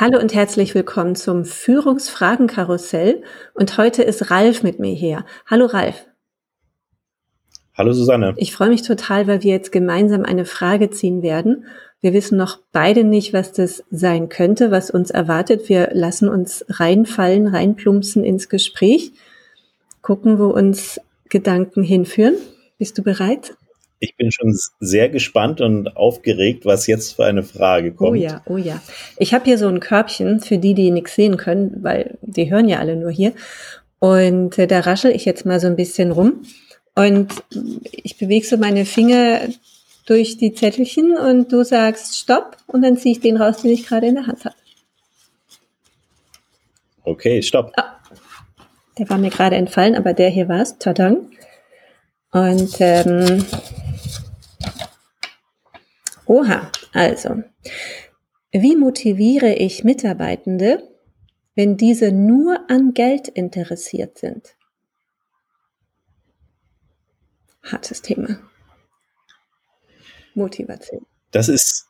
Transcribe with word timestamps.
Hallo 0.00 0.20
und 0.20 0.32
herzlich 0.32 0.76
willkommen 0.76 1.16
zum 1.16 1.44
Führungsfragenkarussell. 1.44 3.24
Und 3.54 3.78
heute 3.78 4.04
ist 4.04 4.30
Ralf 4.30 4.62
mit 4.62 4.78
mir 4.78 4.94
hier. 4.94 5.24
Hallo 5.44 5.66
Ralf. 5.66 6.06
Hallo 7.76 7.92
Susanne. 7.92 8.32
Ich 8.36 8.52
freue 8.52 8.68
mich 8.68 8.82
total, 8.82 9.26
weil 9.26 9.42
wir 9.42 9.50
jetzt 9.50 9.72
gemeinsam 9.72 10.22
eine 10.22 10.44
Frage 10.44 10.90
ziehen 10.90 11.22
werden. 11.22 11.64
Wir 12.00 12.12
wissen 12.12 12.38
noch 12.38 12.60
beide 12.70 13.02
nicht, 13.02 13.32
was 13.32 13.50
das 13.50 13.82
sein 13.90 14.28
könnte, 14.28 14.70
was 14.70 14.92
uns 14.92 15.10
erwartet. 15.10 15.68
Wir 15.68 15.88
lassen 15.92 16.28
uns 16.28 16.64
reinfallen, 16.68 17.48
reinplumpsen 17.48 18.22
ins 18.22 18.48
Gespräch, 18.48 19.10
gucken, 20.00 20.38
wo 20.38 20.46
uns 20.46 21.00
Gedanken 21.28 21.82
hinführen. 21.82 22.36
Bist 22.78 22.98
du 22.98 23.02
bereit? 23.02 23.56
Ich 24.00 24.16
bin 24.16 24.30
schon 24.30 24.56
sehr 24.78 25.08
gespannt 25.08 25.60
und 25.60 25.96
aufgeregt, 25.96 26.64
was 26.64 26.86
jetzt 26.86 27.16
für 27.16 27.24
eine 27.24 27.42
Frage 27.42 27.92
kommt. 27.92 28.12
Oh 28.12 28.14
ja, 28.14 28.42
oh 28.46 28.56
ja. 28.56 28.80
Ich 29.16 29.34
habe 29.34 29.44
hier 29.44 29.58
so 29.58 29.66
ein 29.68 29.80
Körbchen 29.80 30.40
für 30.40 30.58
die, 30.58 30.74
die 30.74 30.90
nichts 30.90 31.16
sehen 31.16 31.36
können, 31.36 31.78
weil 31.82 32.16
die 32.22 32.50
hören 32.50 32.68
ja 32.68 32.78
alle 32.78 32.96
nur 32.96 33.10
hier. 33.10 33.32
Und 33.98 34.58
äh, 34.58 34.68
da 34.68 34.80
raschel 34.80 35.10
ich 35.10 35.24
jetzt 35.24 35.44
mal 35.44 35.58
so 35.58 35.66
ein 35.66 35.76
bisschen 35.76 36.12
rum. 36.12 36.44
Und 36.94 37.32
ich 37.90 38.18
bewege 38.18 38.46
so 38.46 38.56
meine 38.56 38.84
Finger 38.84 39.40
durch 40.06 40.38
die 40.38 40.54
Zettelchen 40.54 41.16
und 41.16 41.52
du 41.52 41.64
sagst 41.64 42.16
Stopp 42.16 42.56
und 42.66 42.82
dann 42.82 42.96
ziehe 42.96 43.12
ich 43.12 43.20
den 43.20 43.36
raus, 43.36 43.62
den 43.62 43.72
ich 43.72 43.86
gerade 43.86 44.06
in 44.06 44.14
der 44.14 44.26
Hand 44.26 44.44
habe. 44.44 44.54
Okay, 47.04 47.42
Stopp. 47.42 47.72
Oh, 47.76 47.82
der 48.98 49.08
war 49.10 49.18
mir 49.18 49.30
gerade 49.30 49.56
entfallen, 49.56 49.94
aber 49.94 50.12
der 50.12 50.30
hier 50.30 50.48
war 50.48 50.60
es. 50.60 50.78
Tadang. 50.78 51.30
Und 52.30 52.76
ähm, 52.80 53.44
Oha, 56.28 56.70
also, 56.92 57.42
wie 58.52 58.76
motiviere 58.76 59.54
ich 59.54 59.82
Mitarbeitende, 59.82 60.86
wenn 61.54 61.78
diese 61.78 62.12
nur 62.12 62.70
an 62.70 62.92
Geld 62.92 63.28
interessiert 63.28 64.18
sind? 64.18 64.54
Hartes 67.62 68.02
Thema. 68.02 68.38
Motivation. 70.34 71.06
Das 71.30 71.48
ist, 71.48 71.86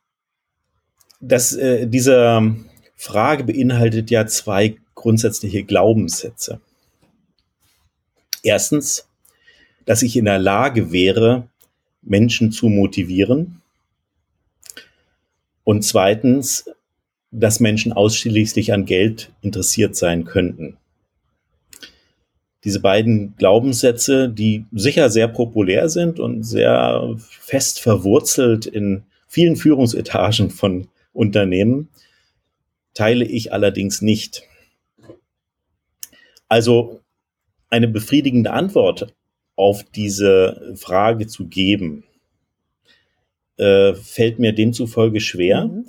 das, 1.21 1.53
äh, 1.55 1.89
diese 1.89 2.55
Frage 2.95 3.43
beinhaltet 3.43 4.09
ja 4.13 4.25
zwei 4.29 4.77
grundsätzliche 4.95 5.65
Glaubenssätze. 5.65 6.61
Erstens, 8.45 9.08
dass 9.89 10.03
ich 10.03 10.19
in 10.19 10.27
der 10.27 10.39
Lage 10.39 10.93
wäre, 10.93 11.49
Menschen 12.03 12.53
zu 12.53 12.69
motivieren. 12.69 13.63
Und 15.65 15.83
zweitens, 15.83 16.71
dass 17.31 17.59
Menschen 17.59 17.95
ausschließlich 17.95 18.75
an 18.75 18.85
Geld 18.85 19.33
interessiert 19.41 19.97
sein 19.97 20.27
könnten. 20.27 20.77
Diese 22.65 22.81
beiden 22.81 23.35
Glaubenssätze, 23.37 24.29
die 24.29 24.67
sicher 24.73 25.09
sehr 25.09 25.27
populär 25.27 25.89
sind 25.89 26.21
und 26.21 26.43
sehr 26.43 27.15
fest 27.17 27.81
verwurzelt 27.81 28.67
in 28.67 29.05
vielen 29.27 29.57
Führungsetagen 29.57 30.51
von 30.51 30.89
Unternehmen, 31.15 31.89
teile 32.93 33.25
ich 33.25 33.55
allerdings 33.55 34.03
nicht. 34.03 34.43
Also 36.47 37.01
eine 37.71 37.89
befriedigende 37.89 38.51
Antwort 38.51 39.15
auf 39.59 39.83
diese 39.83 40.75
Frage 40.77 41.27
zu 41.27 41.49
geben, 41.49 42.05
äh, 43.57 43.95
fällt 43.95 44.39
mir 44.39 44.53
demzufolge 44.53 45.21
schwer. 45.21 45.67
Mhm. 45.67 45.87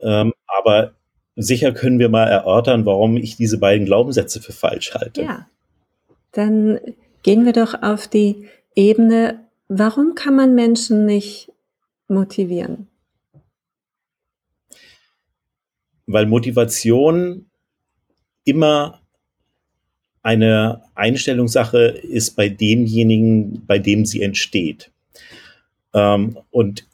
Ähm, 0.00 0.32
aber 0.46 0.94
sicher 1.36 1.72
können 1.72 1.98
wir 1.98 2.08
mal 2.08 2.26
erörtern, 2.26 2.86
warum 2.86 3.18
ich 3.18 3.36
diese 3.36 3.58
beiden 3.58 3.84
Glaubenssätze 3.84 4.40
für 4.40 4.52
falsch 4.52 4.94
halte. 4.94 5.22
Ja, 5.22 5.46
dann 6.32 6.80
gehen 7.22 7.44
wir 7.44 7.52
doch 7.52 7.82
auf 7.82 8.08
die 8.08 8.48
Ebene, 8.74 9.46
warum 9.68 10.14
kann 10.14 10.34
man 10.34 10.54
Menschen 10.54 11.04
nicht 11.04 11.52
motivieren? 12.08 12.88
Weil 16.06 16.24
Motivation 16.24 17.50
immer 18.44 19.01
eine 20.22 20.82
Einstellungssache 20.94 21.78
ist 21.80 22.36
bei 22.36 22.48
demjenigen, 22.48 23.64
bei 23.66 23.78
dem 23.78 24.04
sie 24.06 24.22
entsteht. 24.22 24.90
Ähm, 25.94 26.38
und 26.50 26.86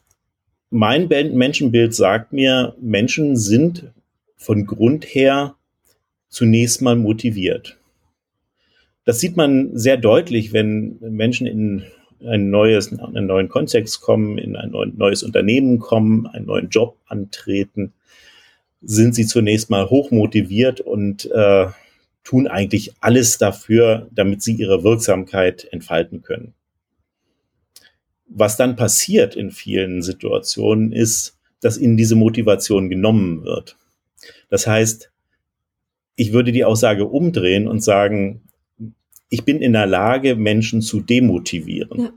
mein 0.71 1.09
Menschenbild 1.09 1.94
sagt 1.94 2.33
mir, 2.33 2.75
Menschen 2.81 3.37
sind 3.37 3.91
von 4.37 4.66
Grund 4.66 5.05
her 5.05 5.55
zunächst 6.28 6.83
mal 6.83 6.97
motiviert. 6.97 7.78
Das 9.05 9.21
sieht 9.21 9.37
man 9.37 9.77
sehr 9.77 9.97
deutlich, 9.97 10.53
wenn 10.53 10.99
Menschen 11.00 11.47
in 11.47 11.84
ein 12.25 12.50
neues, 12.50 12.93
einen 12.99 13.27
neuen 13.27 13.49
Kontext 13.49 14.00
kommen, 14.00 14.39
in 14.39 14.56
ein 14.56 14.72
neues 14.97 15.22
Unternehmen 15.22 15.78
kommen, 15.78 16.27
einen 16.27 16.47
neuen 16.47 16.69
Job 16.69 16.97
antreten, 17.06 17.93
sind 18.83 19.15
sie 19.15 19.27
zunächst 19.27 19.71
mal 19.71 19.89
hochmotiviert 19.89 20.81
und 20.81 21.31
äh, 21.31 21.66
tun 22.28 22.47
eigentlich 22.47 22.93
alles 23.00 23.39
dafür, 23.39 24.06
damit 24.11 24.43
sie 24.43 24.53
ihre 24.53 24.84
Wirksamkeit 24.84 25.66
entfalten 25.72 26.21
können. 26.21 26.53
Was 28.27 28.59
dann 28.59 28.77
passiert 28.77 29.34
in 29.34 29.50
vielen 29.50 30.03
Situationen 30.03 30.93
ist, 30.93 31.39
dass 31.62 31.78
ihnen 31.78 31.97
diese 31.97 32.16
Motivation 32.16 32.91
genommen 32.91 33.44
wird. 33.44 33.78
Das 34.50 34.66
heißt, 34.66 35.11
ich 36.16 36.34
würde 36.34 36.53
die 36.53 36.66
Aussage 36.66 37.06
umdrehen 37.06 37.66
und 37.66 37.83
sagen, 37.83 38.43
ich 39.31 39.47
bin 39.47 39.62
in 39.62 39.72
der 39.72 39.87
Lage, 39.87 40.37
Menschen 40.37 40.83
zu 40.83 41.00
demotivieren. 41.00 41.99
Ja. 41.99 42.12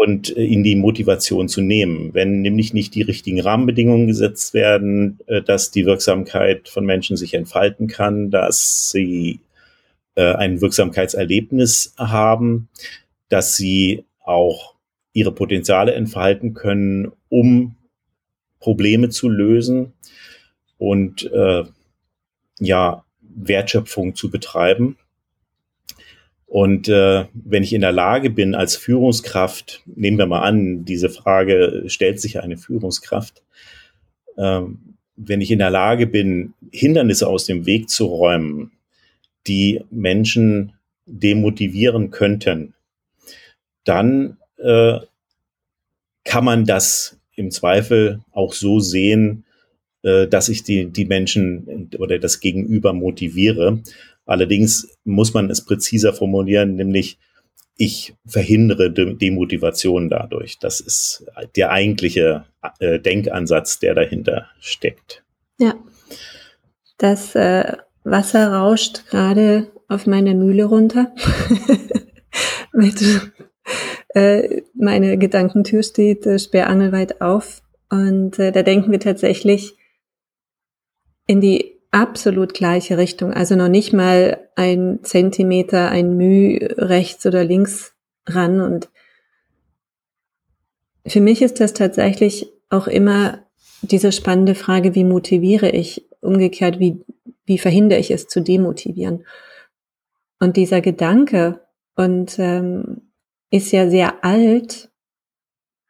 Und 0.00 0.34
äh, 0.34 0.46
in 0.46 0.62
die 0.64 0.76
Motivation 0.76 1.46
zu 1.46 1.60
nehmen. 1.60 2.14
Wenn 2.14 2.40
nämlich 2.40 2.72
nicht 2.72 2.94
die 2.94 3.02
richtigen 3.02 3.38
Rahmenbedingungen 3.38 4.06
gesetzt 4.06 4.54
werden, 4.54 5.18
äh, 5.26 5.42
dass 5.42 5.70
die 5.70 5.84
Wirksamkeit 5.84 6.70
von 6.70 6.86
Menschen 6.86 7.18
sich 7.18 7.34
entfalten 7.34 7.86
kann, 7.86 8.30
dass 8.30 8.90
sie 8.90 9.40
äh, 10.14 10.32
ein 10.32 10.62
Wirksamkeitserlebnis 10.62 11.92
haben, 11.98 12.70
dass 13.28 13.56
sie 13.56 14.06
auch 14.24 14.74
ihre 15.12 15.32
Potenziale 15.32 15.92
entfalten 15.92 16.54
können, 16.54 17.12
um 17.28 17.74
Probleme 18.58 19.10
zu 19.10 19.28
lösen 19.28 19.92
und 20.78 21.30
äh, 21.30 21.64
ja, 22.58 23.04
Wertschöpfung 23.20 24.14
zu 24.14 24.30
betreiben. 24.30 24.96
Und 26.50 26.88
äh, 26.88 27.26
wenn 27.32 27.62
ich 27.62 27.72
in 27.72 27.80
der 27.80 27.92
Lage 27.92 28.28
bin, 28.28 28.56
als 28.56 28.74
Führungskraft, 28.74 29.84
nehmen 29.86 30.18
wir 30.18 30.26
mal 30.26 30.40
an, 30.40 30.84
diese 30.84 31.08
Frage 31.08 31.84
stellt 31.86 32.20
sich 32.20 32.40
eine 32.40 32.56
Führungskraft, 32.56 33.44
ähm, 34.36 34.96
wenn 35.14 35.40
ich 35.40 35.52
in 35.52 35.60
der 35.60 35.70
Lage 35.70 36.08
bin, 36.08 36.54
Hindernisse 36.72 37.28
aus 37.28 37.44
dem 37.44 37.66
Weg 37.66 37.88
zu 37.88 38.06
räumen, 38.06 38.72
die 39.46 39.82
Menschen 39.92 40.72
demotivieren 41.06 42.10
könnten, 42.10 42.74
dann 43.84 44.38
äh, 44.58 44.98
kann 46.24 46.44
man 46.44 46.64
das 46.64 47.16
im 47.36 47.52
Zweifel 47.52 48.22
auch 48.32 48.54
so 48.54 48.80
sehen, 48.80 49.44
äh, 50.02 50.26
dass 50.26 50.48
ich 50.48 50.64
die, 50.64 50.86
die 50.86 51.04
Menschen 51.04 51.90
oder 51.96 52.18
das 52.18 52.40
Gegenüber 52.40 52.92
motiviere. 52.92 53.82
Allerdings 54.30 54.96
muss 55.02 55.34
man 55.34 55.50
es 55.50 55.64
präziser 55.64 56.12
formulieren, 56.12 56.76
nämlich 56.76 57.18
ich 57.76 58.14
verhindere 58.24 58.92
Demotivation 58.92 60.08
dadurch. 60.08 60.60
Das 60.60 60.80
ist 60.80 61.26
der 61.56 61.72
eigentliche 61.72 62.44
äh, 62.78 63.00
Denkansatz, 63.00 63.80
der 63.80 63.96
dahinter 63.96 64.46
steckt. 64.60 65.24
Ja, 65.58 65.74
das 66.96 67.34
äh, 67.34 67.76
Wasser 68.04 68.52
rauscht 68.52 69.08
gerade 69.10 69.72
auf 69.88 70.06
meine 70.06 70.36
Mühle 70.36 70.66
runter. 70.66 71.12
Mit, 72.72 73.02
äh, 74.10 74.62
meine 74.74 75.18
Gedankentür 75.18 75.82
steht 75.82 76.24
äh, 76.24 76.38
sperrangelweit 76.38 77.20
auf 77.20 77.62
und 77.88 78.38
äh, 78.38 78.52
da 78.52 78.62
denken 78.62 78.92
wir 78.92 79.00
tatsächlich 79.00 79.74
in 81.26 81.40
die 81.40 81.79
absolut 81.90 82.54
gleiche 82.54 82.98
Richtung. 82.98 83.32
Also 83.32 83.56
noch 83.56 83.68
nicht 83.68 83.92
mal 83.92 84.38
ein 84.56 85.00
Zentimeter, 85.02 85.90
ein 85.90 86.16
Müh 86.16 86.58
rechts 86.76 87.26
oder 87.26 87.44
links 87.44 87.94
ran. 88.26 88.60
Und 88.60 88.88
für 91.06 91.20
mich 91.20 91.42
ist 91.42 91.60
das 91.60 91.72
tatsächlich 91.72 92.48
auch 92.68 92.86
immer 92.86 93.40
diese 93.82 94.12
spannende 94.12 94.54
Frage, 94.54 94.94
wie 94.94 95.04
motiviere 95.04 95.70
ich? 95.70 96.06
Umgekehrt, 96.20 96.78
wie, 96.78 97.00
wie 97.46 97.58
verhindere 97.58 97.98
ich 97.98 98.10
es 98.10 98.28
zu 98.28 98.40
demotivieren? 98.40 99.24
Und 100.38 100.56
dieser 100.56 100.80
Gedanke 100.80 101.60
und 101.96 102.38
ähm, 102.38 103.10
ist 103.50 103.72
ja 103.72 103.90
sehr 103.90 104.24
alt, 104.24 104.90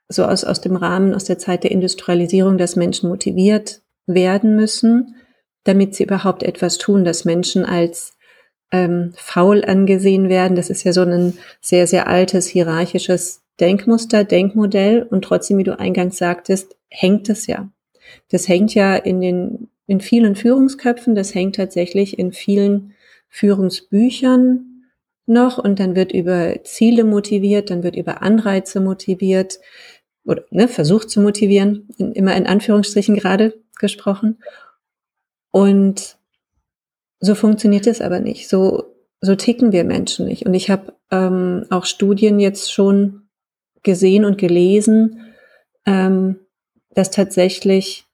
so 0.09 0.25
aus, 0.25 0.45
aus 0.45 0.61
dem 0.61 0.77
Rahmen, 0.77 1.15
aus 1.15 1.25
der 1.25 1.39
Zeit 1.39 1.63
der 1.63 1.71
Industrialisierung, 1.71 2.59
dass 2.59 2.75
Menschen 2.75 3.09
motiviert 3.09 3.83
werden 4.07 4.57
müssen, 4.57 5.15
damit 5.65 5.95
sie 5.95 6.05
überhaupt 6.05 6.43
etwas 6.43 6.79
tun, 6.79 7.05
dass 7.05 7.25
Menschen 7.25 7.65
als 7.65 8.17
ähm, 8.73 9.13
faul 9.17 9.65
angesehen 9.65 10.29
werden. 10.29 10.57
Das 10.57 10.71
ist 10.71 10.85
ja 10.85 10.93
so 10.93 11.03
ein 11.03 11.35
sehr, 11.61 11.87
sehr 11.87 12.07
altes 12.07 12.47
hierarchisches 12.47 13.43
Denkmuster, 13.59 14.25
Denkmodell. 14.25 15.03
Und 15.03 15.23
trotzdem, 15.23 15.59
wie 15.59 15.65
du 15.65 15.79
eingangs 15.79 16.19
sagtest, 16.19 16.77
hängt 16.89 17.29
es 17.29 17.47
ja. 17.47 17.71
Das 18.31 18.49
hängt 18.49 18.75
ja 18.75 18.97
in 18.97 19.21
den, 19.21 19.69
in 19.87 20.01
vielen 20.01 20.37
Führungsköpfen, 20.37 21.15
das 21.15 21.35
hängt 21.35 21.57
tatsächlich 21.57 22.19
in 22.19 22.33
vielen 22.33 22.95
Führungsbüchern 23.29 24.85
noch 25.27 25.59
und 25.59 25.79
dann 25.79 25.95
wird 25.95 26.13
über 26.13 26.65
Ziele 26.65 27.05
motiviert, 27.05 27.71
dann 27.71 27.83
wird 27.83 27.97
über 27.97 28.23
Anreize 28.23 28.81
motiviert 28.81 29.61
oder 30.25 30.45
ne, 30.51 30.69
versucht 30.69 31.11
zu 31.11 31.21
motivieren, 31.21 31.89
immer 31.99 32.37
in 32.37 32.47
Anführungsstrichen 32.47 33.17
gerade 33.17 33.55
gesprochen. 33.79 34.39
Und 35.51 36.17
so 37.21 37.35
funktioniert 37.35 37.87
es 37.87 38.01
aber 38.01 38.21
nicht. 38.21 38.49
So, 38.49 38.95
so 39.21 39.35
ticken 39.35 39.73
wir 39.73 39.85
Menschen 39.85 40.27
nicht. 40.27 40.47
Und 40.47 40.55
ich 40.55 40.71
habe 40.71 40.95
ähm, 41.11 41.67
auch 41.71 41.85
Studien 41.85 42.41
jetzt 42.41 42.73
schon 42.73 43.29
gesehen 43.83 44.25
und 44.25 44.39
gelesen, 44.39 45.33
ähm, 45.87 46.41
dass 46.95 47.11
tatsächlich 47.11 48.07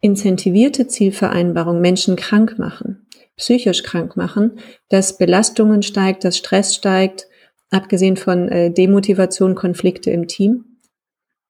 incentivierte 0.00 0.86
Zielvereinbarungen 0.86 1.80
Menschen 1.80 2.16
krank 2.16 2.58
machen, 2.58 3.06
psychisch 3.36 3.82
krank 3.82 4.16
machen, 4.16 4.58
dass 4.88 5.16
Belastungen 5.16 5.82
steigt, 5.82 6.24
dass 6.24 6.36
Stress 6.36 6.74
steigt, 6.74 7.26
abgesehen 7.70 8.16
von 8.16 8.48
äh, 8.48 8.70
Demotivation, 8.70 9.54
Konflikte 9.54 10.10
im 10.10 10.28
Team. 10.28 10.78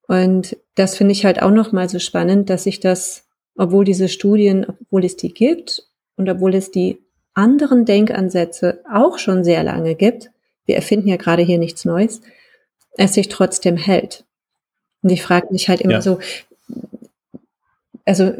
Und 0.07 0.57
das 0.75 0.97
finde 0.97 1.13
ich 1.13 1.25
halt 1.25 1.43
auch 1.43 1.51
nochmal 1.51 1.89
so 1.89 1.99
spannend, 1.99 2.49
dass 2.51 2.65
sich 2.65 2.81
das 2.81 3.24
obwohl 3.57 3.85
diese 3.85 4.09
Studien, 4.09 4.67
obwohl 4.67 5.05
es 5.05 5.17
die 5.17 5.33
gibt 5.33 5.89
und 6.17 6.29
obwohl 6.29 6.55
es 6.55 6.71
die 6.71 6.99
anderen 7.35 7.85
Denkansätze 7.85 8.83
auch 8.91 9.19
schon 9.19 9.45
sehr 9.45 9.65
lange 9.65 9.95
gibt, 9.95 10.31
wir 10.67 10.77
erfinden 10.77 11.09
ja 11.09 11.17
gerade 11.17 11.43
hier 11.43 11.59
nichts 11.59 11.85
Neues, 11.85 12.21
es 12.97 13.15
sich 13.15 13.29
trotzdem 13.29 13.77
hält. 13.77 14.25
Und 15.03 15.11
ich 15.11 15.23
frage 15.23 15.49
mich 15.51 15.69
halt 15.69 15.81
immer 15.81 15.95
ja. 15.95 16.03
so, 16.03 16.19
also 18.05 18.33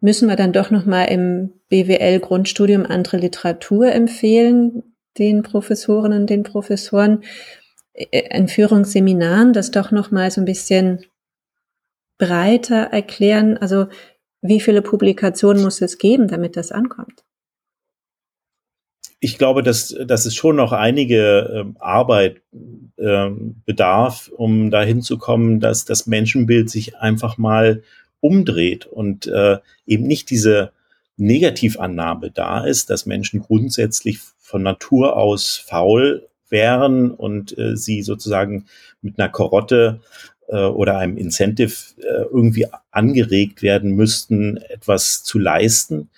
müssen 0.00 0.28
wir 0.28 0.36
dann 0.36 0.52
doch 0.52 0.70
noch 0.70 0.86
mal 0.86 1.04
im 1.04 1.52
BWL 1.68 2.20
Grundstudium 2.20 2.86
andere 2.86 3.18
Literatur 3.18 3.92
empfehlen, 3.92 4.94
den 5.18 5.42
Professorinnen 5.42 6.22
und 6.22 6.30
den 6.30 6.42
Professoren, 6.42 7.22
äh, 7.92 8.36
in 8.36 8.48
Führungsseminaren 8.48 9.52
das 9.52 9.70
doch 9.70 9.90
noch 9.90 10.10
mal 10.10 10.30
so 10.30 10.40
ein 10.40 10.46
bisschen 10.46 11.04
breiter 12.18 12.84
erklären. 12.84 13.58
Also 13.58 13.86
wie 14.40 14.60
viele 14.60 14.82
Publikationen 14.82 15.62
muss 15.62 15.80
es 15.80 15.98
geben, 15.98 16.28
damit 16.28 16.56
das 16.56 16.72
ankommt? 16.72 17.24
Ich 19.20 19.36
glaube, 19.36 19.64
dass, 19.64 19.96
dass 20.06 20.26
es 20.26 20.34
schon 20.36 20.56
noch 20.56 20.72
einige 20.72 21.74
äh, 21.76 21.80
Arbeit 21.80 22.40
äh, 22.96 23.30
bedarf, 23.66 24.30
um 24.36 24.70
dahin 24.70 25.02
zu 25.02 25.18
kommen, 25.18 25.58
dass 25.58 25.84
das 25.84 26.06
Menschenbild 26.06 26.70
sich 26.70 26.96
einfach 26.96 27.36
mal 27.36 27.82
umdreht 28.20 28.86
und 28.86 29.26
äh, 29.26 29.58
eben 29.86 30.06
nicht 30.06 30.30
diese 30.30 30.72
Negativannahme 31.16 32.30
da 32.30 32.64
ist, 32.64 32.90
dass 32.90 33.06
Menschen 33.06 33.40
grundsätzlich 33.40 34.20
von 34.38 34.62
Natur 34.62 35.16
aus 35.16 35.56
faul 35.56 36.28
wären 36.48 37.10
und 37.10 37.56
äh, 37.58 37.76
sie 37.76 38.02
sozusagen 38.02 38.66
mit 39.02 39.18
einer 39.18 39.28
Karotte 39.28 40.00
äh, 40.48 40.64
oder 40.64 40.98
einem 40.98 41.16
Incentive 41.16 41.74
äh, 41.98 42.24
irgendwie 42.32 42.66
angeregt 42.90 43.62
werden 43.62 43.92
müssten, 43.92 44.56
etwas 44.56 45.22
zu 45.22 45.38
leisten. 45.38 46.10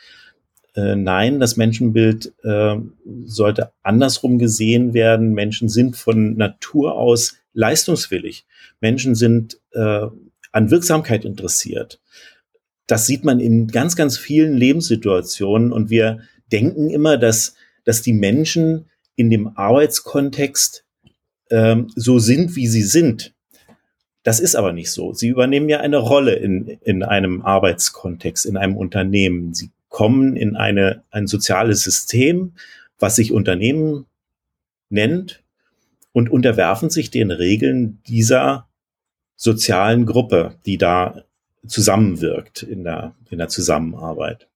Äh, 0.74 0.96
nein, 0.96 1.40
das 1.40 1.56
Menschenbild 1.56 2.32
äh, 2.42 2.76
sollte 3.24 3.72
andersrum 3.82 4.38
gesehen 4.38 4.94
werden. 4.94 5.34
Menschen 5.34 5.68
sind 5.68 5.96
von 5.96 6.36
Natur 6.36 6.94
aus 6.94 7.36
leistungswillig. 7.52 8.46
Menschen 8.80 9.14
sind 9.14 9.58
äh, 9.72 10.06
an 10.52 10.70
Wirksamkeit 10.70 11.24
interessiert. 11.24 12.00
Das 12.86 13.06
sieht 13.06 13.24
man 13.24 13.40
in 13.40 13.68
ganz, 13.68 13.94
ganz 13.94 14.18
vielen 14.18 14.56
Lebenssituationen 14.56 15.72
und 15.72 15.90
wir 15.90 16.20
denken 16.50 16.90
immer, 16.90 17.18
dass, 17.18 17.54
dass 17.84 18.02
die 18.02 18.12
Menschen 18.12 18.86
in 19.14 19.30
dem 19.30 19.56
Arbeitskontext 19.56 20.84
ähm, 21.50 21.88
so 21.94 22.18
sind, 22.18 22.56
wie 22.56 22.66
sie 22.66 22.82
sind. 22.82 23.34
Das 24.22 24.40
ist 24.40 24.54
aber 24.54 24.72
nicht 24.72 24.90
so. 24.90 25.14
Sie 25.14 25.28
übernehmen 25.28 25.68
ja 25.68 25.80
eine 25.80 25.96
Rolle 25.96 26.34
in, 26.34 26.78
in 26.82 27.02
einem 27.02 27.42
Arbeitskontext, 27.42 28.44
in 28.44 28.56
einem 28.56 28.76
Unternehmen. 28.76 29.54
Sie 29.54 29.70
kommen 29.88 30.36
in 30.36 30.56
eine, 30.56 31.02
ein 31.10 31.26
soziales 31.26 31.82
System, 31.82 32.52
was 32.98 33.16
sich 33.16 33.32
Unternehmen 33.32 34.06
nennt 34.90 35.42
und 36.12 36.30
unterwerfen 36.30 36.90
sich 36.90 37.10
den 37.10 37.30
Regeln 37.30 38.00
dieser 38.06 38.68
sozialen 39.36 40.04
Gruppe, 40.04 40.56
die 40.66 40.76
da 40.76 41.24
zusammenwirkt 41.66 42.62
in 42.62 42.84
der, 42.84 43.14
in 43.30 43.38
der 43.38 43.48
Zusammenarbeit. 43.48 44.48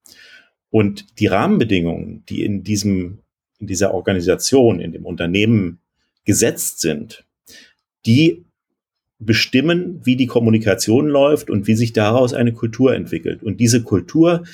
Und 0.71 1.18
die 1.21 1.26
Rahmenbedingungen, 1.26 2.25
die 2.28 2.42
in 2.44 2.64
diesem, 2.64 3.21
in 3.59 3.66
dieser 3.66 3.94
Organisation, 3.94 4.80
in 4.80 4.92
dem 4.92 5.06
Unternehmen 5.06 5.78
gesetzt 6.25 6.80
sind, 6.80 7.25
die 8.04 8.44
bestimmen, 9.25 10.00
wie 10.04 10.16
die 10.16 10.26
Kommunikation 10.26 11.09
läuft 11.09 11.50
und 11.50 11.66
wie 11.66 11.75
sich 11.75 11.93
daraus 11.93 12.35
eine 12.35 12.52
Kultur 12.52 12.95
entwickelt. 12.95 13.43
Und 13.43 13.61
diese 13.61 13.83
Kultur 13.83 14.45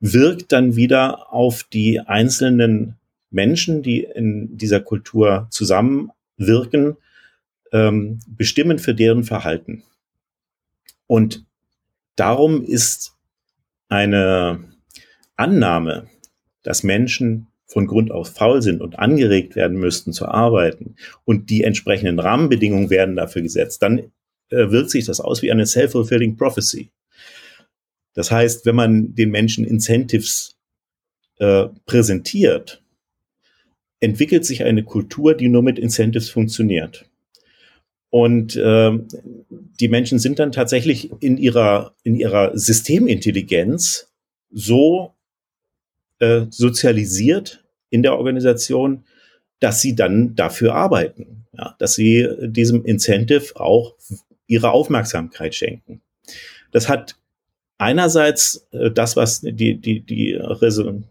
wirkt 0.00 0.52
dann 0.52 0.76
wieder 0.76 1.32
auf 1.32 1.64
die 1.64 2.00
einzelnen 2.00 2.94
Menschen, 3.30 3.82
die 3.82 4.02
in 4.02 4.56
dieser 4.56 4.80
Kultur 4.80 5.48
zusammenwirken, 5.50 6.96
ähm, 7.72 8.20
bestimmen 8.26 8.78
für 8.78 8.94
deren 8.94 9.24
Verhalten. 9.24 9.82
Und 11.06 11.44
darum 12.16 12.64
ist 12.64 13.14
eine 13.88 14.64
Annahme, 15.36 16.06
dass 16.62 16.82
Menschen 16.82 17.48
von 17.66 17.86
Grund 17.86 18.10
auf 18.10 18.34
faul 18.34 18.62
sind 18.62 18.80
und 18.80 18.98
angeregt 18.98 19.54
werden 19.54 19.78
müssten 19.78 20.12
zu 20.12 20.26
arbeiten 20.26 20.96
und 21.24 21.50
die 21.50 21.64
entsprechenden 21.64 22.18
Rahmenbedingungen 22.18 22.90
werden 22.90 23.14
dafür 23.14 23.42
gesetzt, 23.42 23.82
dann 23.82 24.10
äh, 24.50 24.70
wirkt 24.70 24.90
sich 24.90 25.04
das 25.04 25.20
aus 25.20 25.42
wie 25.42 25.50
eine 25.52 25.66
self-fulfilling 25.66 26.36
prophecy. 26.36 26.90
Das 28.14 28.30
heißt, 28.30 28.66
wenn 28.66 28.74
man 28.74 29.14
den 29.14 29.30
Menschen 29.30 29.64
Incentives 29.64 30.56
äh, 31.38 31.66
präsentiert, 31.86 32.82
entwickelt 34.00 34.44
sich 34.44 34.64
eine 34.64 34.84
Kultur, 34.84 35.34
die 35.34 35.48
nur 35.48 35.62
mit 35.62 35.78
Incentives 35.78 36.30
funktioniert. 36.30 37.08
Und 38.10 38.56
äh, 38.56 38.98
die 39.50 39.88
Menschen 39.88 40.18
sind 40.18 40.38
dann 40.38 40.52
tatsächlich 40.52 41.10
in 41.20 41.36
ihrer, 41.36 41.94
in 42.02 42.14
ihrer 42.14 42.56
Systemintelligenz 42.56 44.10
so 44.50 45.12
äh, 46.18 46.46
sozialisiert 46.50 47.64
in 47.90 48.02
der 48.02 48.16
Organisation, 48.16 49.04
dass 49.60 49.80
sie 49.80 49.94
dann 49.94 50.34
dafür 50.34 50.74
arbeiten, 50.74 51.46
ja, 51.52 51.74
dass 51.78 51.94
sie 51.94 52.26
diesem 52.40 52.84
Incentive 52.84 53.56
auch 53.56 53.94
ihre 54.48 54.72
Aufmerksamkeit 54.72 55.54
schenken. 55.54 56.00
Das 56.72 56.88
hat 56.88 57.16
einerseits 57.78 58.66
äh, 58.72 58.90
das, 58.90 59.16
was 59.16 59.40
die, 59.40 59.76
die, 59.76 60.00
die 60.00 60.32
Resu 60.34 61.02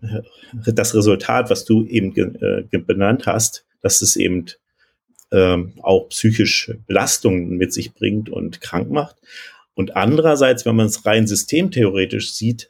das 0.65 0.93
Resultat, 0.93 1.49
was 1.49 1.63
du 1.63 1.85
eben 1.85 2.13
äh, 2.15 2.77
benannt 2.77 3.25
hast, 3.25 3.65
dass 3.81 4.01
es 4.01 4.17
eben 4.17 4.47
ähm, 5.31 5.73
auch 5.81 6.09
psychische 6.09 6.75
Belastungen 6.87 7.57
mit 7.57 7.73
sich 7.73 7.93
bringt 7.93 8.29
und 8.29 8.61
krank 8.61 8.89
macht. 8.89 9.15
Und 9.73 9.95
andererseits, 9.95 10.65
wenn 10.65 10.75
man 10.75 10.87
es 10.87 11.05
rein 11.05 11.27
systemtheoretisch 11.27 12.33
sieht, 12.33 12.69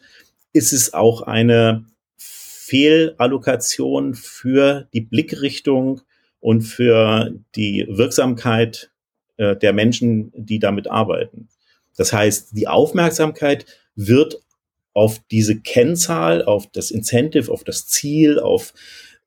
ist 0.53 0.73
es 0.73 0.93
auch 0.93 1.21
eine 1.21 1.85
Fehlallokation 2.17 4.13
für 4.13 4.87
die 4.93 5.01
Blickrichtung 5.01 6.01
und 6.39 6.63
für 6.63 7.33
die 7.55 7.85
Wirksamkeit 7.89 8.91
äh, 9.37 9.55
der 9.55 9.73
Menschen, 9.73 10.31
die 10.35 10.59
damit 10.59 10.89
arbeiten. 10.89 11.47
Das 11.95 12.13
heißt, 12.13 12.55
die 12.55 12.67
Aufmerksamkeit 12.67 13.65
wird 13.95 14.39
auf 14.93 15.19
diese 15.31 15.59
Kennzahl, 15.59 16.43
auf 16.43 16.67
das 16.67 16.91
Incentive, 16.91 17.51
auf 17.51 17.63
das 17.63 17.87
Ziel, 17.87 18.39
auf 18.39 18.73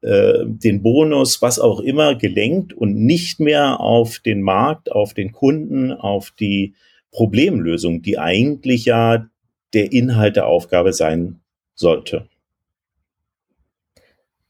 äh, 0.03 0.45
den 0.45 0.83
Bonus, 0.83 1.43
was 1.43 1.59
auch 1.59 1.81
immer, 1.81 2.15
gelenkt 2.15 2.73
und 2.73 2.95
nicht 2.95 3.39
mehr 3.39 3.81
auf 3.81 4.19
den 4.19 4.43
Markt, 4.43 4.91
auf 4.91 5.15
den 5.15 5.33
Kunden, 5.33 5.93
auf 5.93 6.31
die 6.33 6.75
Problemlösung, 7.13 8.03
die 8.03 8.19
eigentlich 8.19 8.85
ja 8.85 9.27
der 9.75 9.93
Inhalt 9.93 10.37
der 10.37 10.47
Aufgabe 10.47 10.93
sein 10.93 11.41
sollte. 11.75 12.27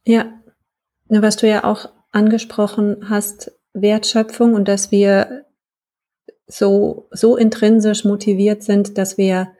Ja, 0.06 0.32
was 1.08 1.36
du 1.36 1.48
ja 1.48 1.64
auch 1.64 1.90
angesprochen 2.12 3.08
hast, 3.08 3.52
Wertschöpfung 3.72 4.54
und 4.54 4.68
dass 4.68 4.90
wir 4.90 5.44
so, 6.50 7.08
so 7.10 7.36
intrinsisch 7.36 8.04
motiviert 8.04 8.62
sind, 8.62 8.98
dass 8.98 9.18
wir 9.18 9.52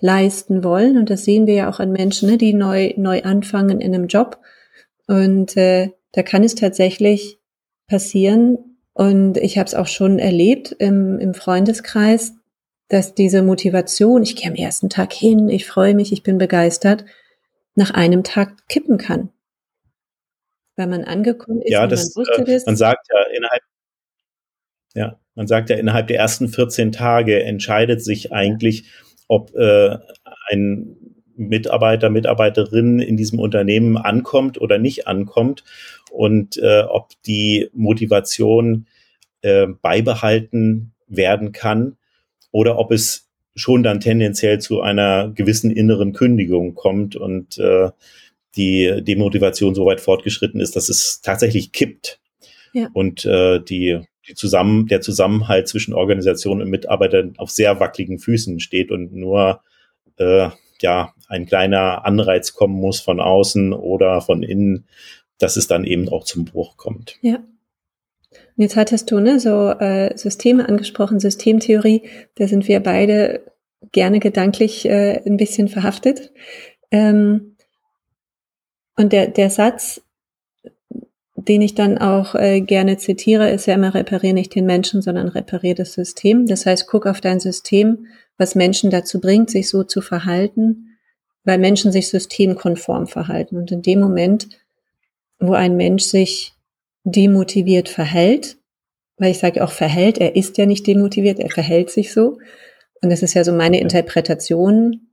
leisten 0.00 0.64
wollen. 0.64 0.96
Und 0.96 1.10
das 1.10 1.24
sehen 1.24 1.46
wir 1.46 1.54
ja 1.54 1.70
auch 1.70 1.80
an 1.80 1.92
Menschen, 1.92 2.28
ne, 2.30 2.38
die 2.38 2.54
neu, 2.54 2.94
neu 2.96 3.22
anfangen 3.22 3.80
in 3.80 3.94
einem 3.94 4.06
Job. 4.06 4.38
Und 5.06 5.56
äh, 5.56 5.90
da 6.12 6.22
kann 6.22 6.44
es 6.44 6.54
tatsächlich 6.54 7.38
passieren, 7.86 8.58
und 8.98 9.36
ich 9.36 9.58
habe 9.58 9.68
es 9.68 9.76
auch 9.76 9.86
schon 9.86 10.18
erlebt 10.18 10.74
im, 10.80 11.20
im 11.20 11.32
Freundeskreis, 11.32 12.34
dass 12.88 13.14
diese 13.14 13.42
Motivation, 13.42 14.24
ich 14.24 14.34
gehe 14.34 14.50
am 14.50 14.56
ersten 14.56 14.90
Tag 14.90 15.12
hin, 15.12 15.48
ich 15.48 15.68
freue 15.68 15.94
mich, 15.94 16.12
ich 16.12 16.24
bin 16.24 16.36
begeistert, 16.36 17.04
nach 17.76 17.92
einem 17.92 18.24
Tag 18.24 18.66
kippen 18.68 18.98
kann. 18.98 19.28
Weil 20.74 20.88
man 20.88 21.04
angekommen 21.04 21.62
ist 21.62 21.70
ja, 21.70 21.86
das, 21.86 22.16
man 22.16 22.26
wusste 22.26 22.42
äh, 22.42 22.54
das. 22.54 22.66
Man 22.66 22.76
sagt 22.76 23.06
ja 23.08 23.36
innerhalb, 23.36 23.62
ja, 24.94 25.20
man 25.38 25.46
sagt 25.46 25.70
ja 25.70 25.76
innerhalb 25.76 26.08
der 26.08 26.18
ersten 26.18 26.48
14 26.48 26.90
Tage 26.90 27.44
entscheidet 27.44 28.02
sich 28.02 28.32
eigentlich, 28.32 28.86
ob 29.28 29.54
äh, 29.54 29.96
ein 30.50 30.96
Mitarbeiter, 31.36 32.10
Mitarbeiterin 32.10 32.98
in 32.98 33.16
diesem 33.16 33.38
Unternehmen 33.38 33.96
ankommt 33.96 34.60
oder 34.60 34.78
nicht 34.78 35.06
ankommt 35.06 35.62
und 36.10 36.56
äh, 36.56 36.80
ob 36.80 37.10
die 37.24 37.70
Motivation 37.72 38.86
äh, 39.42 39.68
beibehalten 39.80 40.90
werden 41.06 41.52
kann 41.52 41.96
oder 42.50 42.76
ob 42.76 42.90
es 42.90 43.28
schon 43.54 43.84
dann 43.84 44.00
tendenziell 44.00 44.58
zu 44.58 44.80
einer 44.80 45.28
gewissen 45.28 45.70
inneren 45.70 46.14
Kündigung 46.14 46.74
kommt 46.74 47.14
und 47.14 47.58
äh, 47.58 47.90
die 48.56 49.04
Demotivation 49.04 49.76
so 49.76 49.86
weit 49.86 50.00
fortgeschritten 50.00 50.60
ist, 50.60 50.74
dass 50.74 50.88
es 50.88 51.20
tatsächlich 51.20 51.70
kippt 51.70 52.18
ja. 52.72 52.88
und 52.92 53.24
äh, 53.24 53.60
die, 53.60 54.00
die 54.17 54.17
zusammen, 54.34 54.86
der 54.86 55.00
Zusammenhalt 55.00 55.68
zwischen 55.68 55.94
Organisation 55.94 56.60
und 56.62 56.70
Mitarbeitern 56.70 57.34
auf 57.38 57.50
sehr 57.50 57.80
wackeligen 57.80 58.18
Füßen 58.18 58.60
steht 58.60 58.90
und 58.90 59.12
nur 59.12 59.62
äh, 60.18 60.48
ja 60.80 61.14
ein 61.28 61.46
kleiner 61.46 62.04
Anreiz 62.04 62.54
kommen 62.54 62.74
muss 62.74 63.00
von 63.00 63.20
außen 63.20 63.72
oder 63.72 64.20
von 64.20 64.42
innen, 64.42 64.86
dass 65.38 65.56
es 65.56 65.66
dann 65.66 65.84
eben 65.84 66.08
auch 66.08 66.24
zum 66.24 66.44
Bruch 66.44 66.76
kommt. 66.76 67.16
Ja. 67.20 67.36
Und 67.36 68.62
jetzt 68.62 68.76
hattest 68.76 69.10
du 69.10 69.20
ne, 69.20 69.40
so 69.40 69.70
äh, 69.70 70.16
Systeme 70.16 70.68
angesprochen, 70.68 71.20
Systemtheorie. 71.20 72.02
Da 72.34 72.46
sind 72.46 72.68
wir 72.68 72.80
beide 72.80 73.42
gerne 73.92 74.20
gedanklich 74.20 74.84
äh, 74.86 75.22
ein 75.24 75.36
bisschen 75.36 75.68
verhaftet. 75.68 76.32
Ähm, 76.90 77.56
und 78.96 79.12
der, 79.12 79.28
der 79.28 79.50
Satz, 79.50 80.02
den 81.48 81.62
ich 81.62 81.74
dann 81.74 81.98
auch 81.98 82.34
äh, 82.34 82.60
gerne 82.60 82.98
zitiere, 82.98 83.50
ist 83.50 83.66
ja 83.66 83.74
immer, 83.74 83.94
repariere 83.94 84.34
nicht 84.34 84.54
den 84.54 84.66
Menschen, 84.66 85.00
sondern 85.00 85.28
repariere 85.28 85.76
das 85.76 85.94
System. 85.94 86.46
Das 86.46 86.66
heißt, 86.66 86.86
guck 86.86 87.06
auf 87.06 87.20
dein 87.20 87.40
System, 87.40 88.06
was 88.36 88.54
Menschen 88.54 88.90
dazu 88.90 89.20
bringt, 89.20 89.50
sich 89.50 89.68
so 89.68 89.82
zu 89.82 90.02
verhalten, 90.02 90.98
weil 91.44 91.58
Menschen 91.58 91.90
sich 91.90 92.08
systemkonform 92.08 93.06
verhalten. 93.06 93.56
Und 93.56 93.72
in 93.72 93.82
dem 93.82 94.00
Moment, 94.00 94.48
wo 95.38 95.54
ein 95.54 95.76
Mensch 95.76 96.04
sich 96.04 96.52
demotiviert 97.04 97.88
verhält, 97.88 98.58
weil 99.16 99.30
ich 99.30 99.38
sage 99.38 99.64
auch 99.64 99.72
verhält, 99.72 100.18
er 100.18 100.36
ist 100.36 100.58
ja 100.58 100.66
nicht 100.66 100.86
demotiviert, 100.86 101.38
er 101.38 101.50
verhält 101.50 101.90
sich 101.90 102.12
so. 102.12 102.38
Und 103.00 103.10
das 103.10 103.22
ist 103.22 103.34
ja 103.34 103.42
so 103.44 103.52
meine 103.52 103.80
Interpretation 103.80 105.08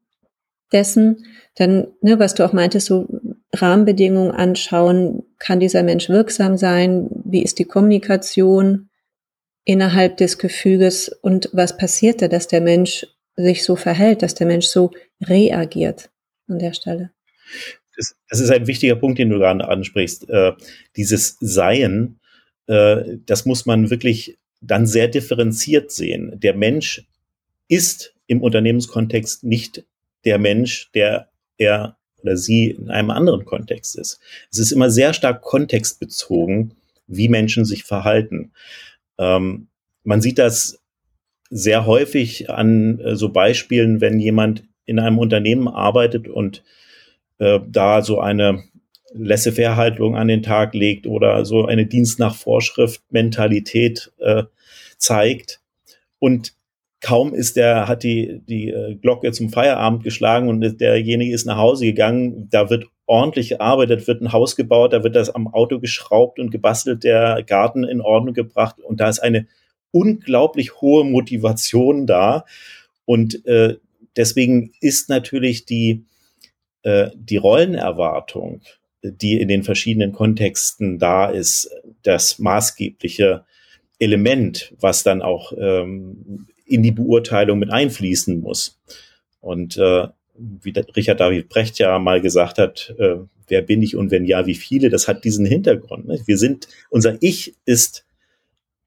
dessen. 0.72 1.26
Dann, 1.56 1.88
ne, 2.02 2.20
was 2.20 2.34
du 2.34 2.44
auch 2.44 2.54
meintest, 2.54 2.88
so 2.88 3.08
Rahmenbedingungen 3.56 4.32
anschauen, 4.32 5.24
kann 5.40 5.60
dieser 5.60 5.84
Mensch 5.84 6.10
wirksam 6.10 6.58
sein, 6.58 7.10
wie 7.24 7.44
ist 7.44 7.60
die 7.60 7.66
Kommunikation 7.66 8.90
innerhalb 9.64 10.18
des 10.18 10.38
Gefüges 10.38 11.10
und 11.10 11.50
was 11.52 11.78
passiert 11.78 12.22
da, 12.22 12.28
dass 12.28 12.48
der 12.48 12.62
Mensch 12.62 13.08
sich 13.36 13.64
so 13.64 13.76
verhält, 13.76 14.22
dass 14.22 14.36
der 14.36 14.48
Mensch 14.48 14.68
so 14.68 14.92
reagiert 15.22 16.10
an 16.48 16.60
der 16.60 16.74
Stelle. 16.74 17.12
Das, 17.98 18.16
das 18.30 18.40
ist 18.40 18.52
ein 18.52 18.68
wichtiger 18.68 18.96
Punkt, 18.96 19.20
den 19.20 19.30
du 19.30 19.40
gerade 19.40 19.68
ansprichst. 19.68 20.30
Äh, 20.30 20.54
dieses 20.96 21.38
Sein, 21.40 22.20
äh, 22.68 23.18
das 23.26 23.46
muss 23.46 23.66
man 23.66 23.90
wirklich 23.90 24.38
dann 24.62 24.86
sehr 24.86 25.08
differenziert 25.08 25.92
sehen. 25.92 26.40
Der 26.40 26.54
Mensch 26.54 27.06
ist 27.68 28.14
im 28.28 28.42
Unternehmenskontext 28.42 29.44
nicht 29.44 29.86
der 30.24 30.40
Mensch, 30.40 30.92
der 30.94 31.30
er 31.58 31.98
oder 32.26 32.38
sie 32.38 32.72
in 32.72 32.90
einem 32.90 33.12
anderen 33.12 33.46
Kontext 33.46 33.96
ist. 33.98 34.20
Es 34.52 34.58
ist 34.58 34.72
immer 34.72 34.90
sehr 34.90 35.14
stark 35.14 35.42
kontextbezogen, 35.42 36.74
wie 37.06 37.30
Menschen 37.30 37.66
sich 37.66 37.84
verhalten. 37.84 38.52
Ähm, 39.20 39.68
man 40.04 40.22
sieht 40.22 40.40
das 40.40 40.82
sehr 41.52 41.86
häufig 41.86 42.50
an 42.50 43.00
äh, 43.00 43.16
so 43.16 43.30
Beispielen, 43.30 44.02
wenn 44.02 44.20
jemand 44.20 44.64
in 44.86 44.98
einem 45.00 45.20
Unternehmen 45.20 45.68
arbeitet 45.68 46.28
und 46.28 46.64
äh, 47.38 47.60
da 47.68 48.02
so 48.02 48.20
eine 48.20 48.64
Laissez-faire-Haltung 49.14 50.16
an 50.16 50.28
den 50.28 50.42
Tag 50.42 50.74
legt 50.74 51.06
oder 51.06 51.46
so 51.46 51.66
eine 51.66 51.86
Dienst 51.86 52.18
nach 52.18 52.36
Vorschrift 52.36 53.04
Mentalität 53.12 54.12
äh, 54.18 54.44
zeigt 54.98 55.62
und 56.18 56.55
kaum 57.06 57.36
ist 57.36 57.56
der, 57.56 57.88
hat 57.88 58.02
die, 58.02 58.42
die 58.50 58.70
äh, 58.70 58.96
Glocke 58.96 59.32
zum 59.32 59.52
Feierabend 59.52 60.04
geschlagen 60.04 60.50
und 60.50 60.82
derjenige 60.82 61.32
ist 61.32 61.46
nach 61.46 61.58
Hause 61.58 61.86
gegangen, 61.86 62.50
da 62.50 62.72
wird 62.72 62.88
ordentlich 63.06 63.50
gearbeitet, 63.50 64.08
wird 64.08 64.24
ein 64.24 64.34
Haus 64.34 64.56
gebaut, 64.56 64.92
da 64.92 65.04
wird 65.04 65.16
das 65.16 65.30
am 65.30 65.48
Auto 65.48 65.80
geschraubt 65.80 66.40
und 66.40 66.50
gebastelt, 66.50 67.04
der 67.04 67.44
Garten 67.44 67.84
in 67.84 68.02
Ordnung 68.02 68.34
gebracht 68.34 68.80
und 68.80 69.02
da 69.02 69.08
ist 69.08 69.20
eine 69.20 69.46
unglaublich 69.92 70.82
hohe 70.82 71.04
Motivation 71.04 72.08
da 72.08 72.44
und 73.06 73.46
äh, 73.46 73.76
deswegen 74.18 74.72
ist 74.82 75.08
natürlich 75.08 75.68
die, 75.68 76.06
äh, 76.82 77.12
die 77.14 77.38
Rollenerwartung, 77.38 78.62
die 79.04 79.40
in 79.40 79.48
den 79.48 79.62
verschiedenen 79.62 80.12
Kontexten 80.12 80.98
da 80.98 81.28
ist, 81.28 81.70
das 82.02 82.40
maßgebliche 82.40 83.46
Element, 84.00 84.74
was 84.80 85.04
dann 85.04 85.22
auch 85.22 85.54
ähm, 85.56 86.48
in 86.66 86.84
die 86.84 86.92
Beurteilung 86.92 87.60
mit 87.60 87.72
einfließen 87.72 88.40
muss. 88.40 88.80
Und 89.40 89.78
äh, 89.78 90.08
wie 90.38 90.74
Richard 90.96 91.20
David 91.20 91.50
Brecht 91.50 91.80
ja 91.80 91.98
mal 92.00 92.22
gesagt 92.22 92.58
hat, 92.58 92.94
äh, 92.98 93.18
wer 93.48 93.62
bin 93.62 93.82
ich 93.82 93.96
und 93.96 94.12
wenn 94.12 94.26
ja, 94.26 94.46
wie 94.46 94.56
viele, 94.56 94.90
das 94.90 95.08
hat 95.08 95.24
diesen 95.24 95.46
Hintergrund. 95.46 96.08
Ne? 96.08 96.20
Wir 96.26 96.38
sind, 96.38 96.68
unser 96.90 97.18
Ich 97.22 97.56
ist 97.66 98.06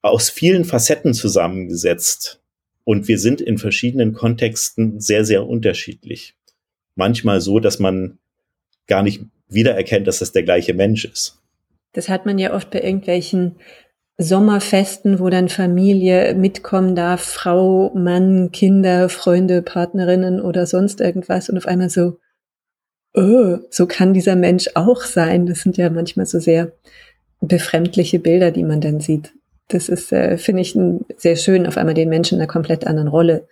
aus 0.02 0.30
vielen 0.30 0.64
Facetten 0.64 1.14
zusammengesetzt 1.14 2.40
und 2.84 3.08
wir 3.08 3.18
sind 3.18 3.40
in 3.40 3.58
verschiedenen 3.58 4.12
Kontexten 4.14 5.00
sehr, 5.00 5.24
sehr 5.24 5.46
unterschiedlich. 5.46 6.34
Manchmal 6.94 7.40
so, 7.40 7.60
dass 7.60 7.78
man 7.78 8.18
gar 8.86 9.02
nicht 9.02 9.22
wiedererkennt, 9.48 10.06
dass 10.06 10.18
das 10.18 10.32
der 10.32 10.42
gleiche 10.42 10.74
Mensch 10.74 11.04
ist. 11.04 11.38
Das 11.92 12.08
hat 12.08 12.26
man 12.26 12.38
ja 12.38 12.54
oft 12.54 12.70
bei 12.70 12.82
irgendwelchen 12.82 13.56
Sommerfesten, 14.18 15.20
wo 15.20 15.30
dann 15.30 15.48
Familie 15.48 16.34
mitkommen 16.34 16.96
darf, 16.96 17.22
Frau, 17.22 17.92
Mann, 17.94 18.50
Kinder, 18.50 19.08
Freunde, 19.08 19.62
Partnerinnen 19.62 20.40
oder 20.40 20.66
sonst 20.66 21.00
irgendwas 21.00 21.48
und 21.48 21.56
auf 21.56 21.66
einmal 21.66 21.88
so, 21.88 22.18
oh, 23.14 23.58
so 23.70 23.86
kann 23.86 24.14
dieser 24.14 24.34
Mensch 24.34 24.70
auch 24.74 25.02
sein. 25.02 25.46
Das 25.46 25.60
sind 25.60 25.76
ja 25.76 25.88
manchmal 25.88 26.26
so 26.26 26.40
sehr 26.40 26.72
befremdliche 27.40 28.18
Bilder, 28.18 28.50
die 28.50 28.64
man 28.64 28.80
dann 28.80 28.98
sieht. 28.98 29.32
Das 29.68 29.88
ist, 29.88 30.12
äh, 30.12 30.36
finde 30.36 30.62
ich, 30.62 30.76
sehr 31.16 31.36
schön, 31.36 31.66
auf 31.66 31.76
einmal 31.76 31.94
den 31.94 32.08
Menschen 32.08 32.36
in 32.36 32.40
einer 32.40 32.50
komplett 32.50 32.86
anderen 32.88 33.08
Rolle 33.08 33.46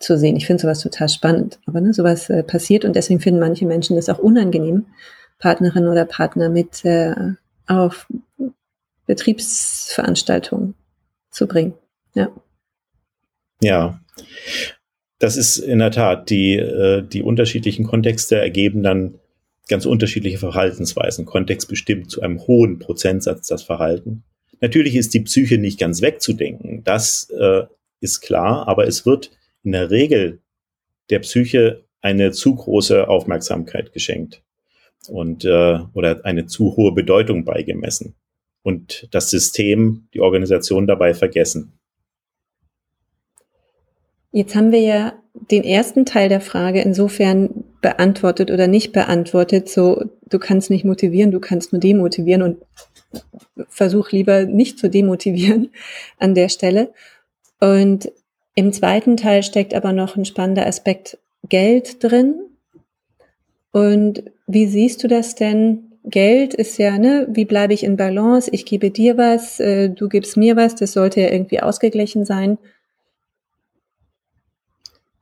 zu 0.00 0.18
sehen. 0.18 0.36
Ich 0.36 0.46
finde 0.46 0.60
sowas 0.60 0.80
total 0.80 1.08
spannend. 1.08 1.58
Aber 1.66 1.80
ne, 1.80 1.94
sowas 1.94 2.28
äh, 2.28 2.42
passiert 2.42 2.84
und 2.84 2.94
deswegen 2.94 3.20
finden 3.20 3.40
manche 3.40 3.66
Menschen 3.66 3.96
das 3.96 4.10
auch 4.10 4.18
unangenehm, 4.18 4.86
Partnerin 5.38 5.88
oder 5.88 6.04
Partner 6.04 6.50
mit 6.50 6.84
äh, 6.84 7.14
auf 7.66 8.06
Betriebsveranstaltungen 9.10 10.76
zu 11.32 11.48
bringen. 11.48 11.74
Ja. 12.14 12.30
Ja. 13.60 14.00
Das 15.18 15.36
ist 15.36 15.58
in 15.58 15.80
der 15.80 15.90
Tat, 15.90 16.30
die, 16.30 16.54
äh, 16.54 17.02
die 17.02 17.24
unterschiedlichen 17.24 17.84
Kontexte 17.84 18.36
ergeben 18.36 18.84
dann 18.84 19.18
ganz 19.68 19.84
unterschiedliche 19.84 20.38
Verhaltensweisen. 20.38 21.26
Kontext 21.26 21.68
bestimmt 21.68 22.08
zu 22.08 22.22
einem 22.22 22.38
hohen 22.46 22.78
Prozentsatz 22.78 23.48
das 23.48 23.64
Verhalten. 23.64 24.22
Natürlich 24.60 24.94
ist 24.94 25.12
die 25.12 25.22
Psyche 25.22 25.58
nicht 25.58 25.80
ganz 25.80 26.02
wegzudenken. 26.02 26.84
Das 26.84 27.30
äh, 27.36 27.62
ist 27.98 28.20
klar, 28.20 28.68
aber 28.68 28.86
es 28.86 29.06
wird 29.06 29.32
in 29.64 29.72
der 29.72 29.90
Regel 29.90 30.38
der 31.10 31.18
Psyche 31.18 31.82
eine 32.00 32.30
zu 32.30 32.54
große 32.54 33.08
Aufmerksamkeit 33.08 33.92
geschenkt 33.92 34.44
und 35.08 35.44
äh, 35.44 35.80
oder 35.94 36.24
eine 36.24 36.46
zu 36.46 36.76
hohe 36.76 36.92
Bedeutung 36.92 37.44
beigemessen 37.44 38.14
und 38.62 39.08
das 39.10 39.30
System, 39.30 40.08
die 40.14 40.20
Organisation 40.20 40.86
dabei 40.86 41.14
vergessen. 41.14 41.72
Jetzt 44.32 44.54
haben 44.54 44.70
wir 44.70 44.80
ja 44.80 45.12
den 45.50 45.64
ersten 45.64 46.06
Teil 46.06 46.28
der 46.28 46.40
Frage 46.40 46.80
insofern 46.82 47.64
beantwortet 47.80 48.50
oder 48.50 48.68
nicht 48.68 48.92
beantwortet. 48.92 49.68
So, 49.68 50.04
du 50.28 50.38
kannst 50.38 50.70
nicht 50.70 50.84
motivieren, 50.84 51.30
du 51.30 51.40
kannst 51.40 51.72
nur 51.72 51.80
demotivieren 51.80 52.42
und 52.42 52.58
versuch 53.68 54.10
lieber 54.12 54.44
nicht 54.44 54.78
zu 54.78 54.88
demotivieren 54.88 55.70
an 56.18 56.34
der 56.34 56.48
Stelle. 56.48 56.92
Und 57.60 58.12
im 58.54 58.72
zweiten 58.72 59.16
Teil 59.16 59.42
steckt 59.42 59.74
aber 59.74 59.92
noch 59.92 60.16
ein 60.16 60.24
spannender 60.24 60.66
Aspekt 60.66 61.18
Geld 61.48 62.02
drin. 62.02 62.40
Und 63.72 64.24
wie 64.46 64.66
siehst 64.66 65.02
du 65.02 65.08
das 65.08 65.34
denn? 65.34 65.89
Geld 66.04 66.54
ist 66.54 66.78
ja, 66.78 66.98
ne, 66.98 67.26
wie 67.30 67.44
bleibe 67.44 67.74
ich 67.74 67.84
in 67.84 67.96
Balance? 67.96 68.50
Ich 68.52 68.64
gebe 68.64 68.90
dir 68.90 69.18
was, 69.18 69.60
äh, 69.60 69.90
du 69.90 70.08
gibst 70.08 70.36
mir 70.36 70.56
was, 70.56 70.74
das 70.74 70.92
sollte 70.92 71.20
ja 71.20 71.30
irgendwie 71.30 71.60
ausgeglichen 71.60 72.24
sein. 72.24 72.58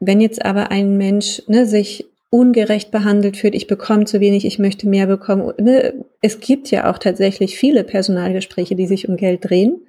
Wenn 0.00 0.20
jetzt 0.20 0.44
aber 0.44 0.70
ein 0.70 0.96
Mensch 0.96 1.42
ne, 1.48 1.66
sich 1.66 2.06
ungerecht 2.30 2.90
behandelt 2.90 3.36
fühlt, 3.36 3.54
ich 3.54 3.66
bekomme 3.66 4.04
zu 4.04 4.20
wenig, 4.20 4.44
ich 4.44 4.58
möchte 4.58 4.88
mehr 4.88 5.06
bekommen. 5.06 5.52
Ne, 5.58 6.04
es 6.20 6.38
gibt 6.40 6.70
ja 6.70 6.90
auch 6.90 6.98
tatsächlich 6.98 7.56
viele 7.56 7.82
Personalgespräche, 7.82 8.76
die 8.76 8.86
sich 8.86 9.08
um 9.08 9.16
Geld 9.16 9.48
drehen. 9.48 9.80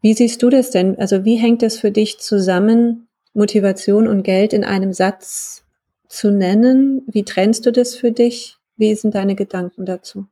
Wie 0.00 0.14
siehst 0.14 0.42
du 0.42 0.50
das 0.50 0.70
denn? 0.70 0.98
Also 0.98 1.24
wie 1.24 1.36
hängt 1.36 1.62
das 1.62 1.78
für 1.78 1.90
dich 1.90 2.18
zusammen, 2.18 3.08
Motivation 3.34 4.06
und 4.06 4.22
Geld 4.22 4.52
in 4.52 4.64
einem 4.64 4.92
Satz 4.92 5.64
zu 6.08 6.30
nennen? 6.30 7.02
Wie 7.06 7.24
trennst 7.24 7.66
du 7.66 7.72
das 7.72 7.96
für 7.96 8.12
dich? 8.12 8.56
Wie 8.76 8.94
sind 8.94 9.14
deine 9.14 9.34
Gedanken 9.34 9.86
dazu? 9.86 10.26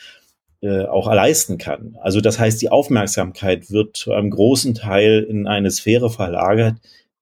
äh, 0.61 0.85
auch 0.85 1.13
leisten 1.13 1.59
kann. 1.59 1.97
Also 2.01 2.21
das 2.21 2.39
heißt, 2.39 2.63
die 2.63 2.69
Aufmerksamkeit 2.69 3.73
wird 3.73 3.97
zu 3.97 4.13
einem 4.13 4.31
großen 4.31 4.75
Teil 4.75 5.27
in 5.29 5.49
eine 5.49 5.73
Sphäre 5.73 6.11
verlagert, 6.11 6.77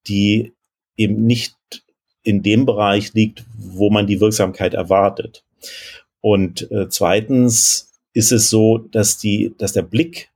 die 0.07 0.52
eben 0.98 1.24
nicht 1.24 1.57
in 2.24 2.42
dem 2.42 2.66
Bereich 2.66 3.14
liegt, 3.14 3.46
wo 3.57 3.88
man 3.88 4.07
die 4.07 4.20
Wirksamkeit 4.20 4.74
erwartet. 4.74 5.44
Und 6.20 6.70
äh, 6.70 6.90
zweitens 6.90 7.94
ist 8.12 8.33
es 8.33 8.50
so, 8.50 8.76
dass 8.76 9.16
die, 9.16 9.55
dass 9.57 9.72
der 9.72 9.81
Blick, 9.81 10.29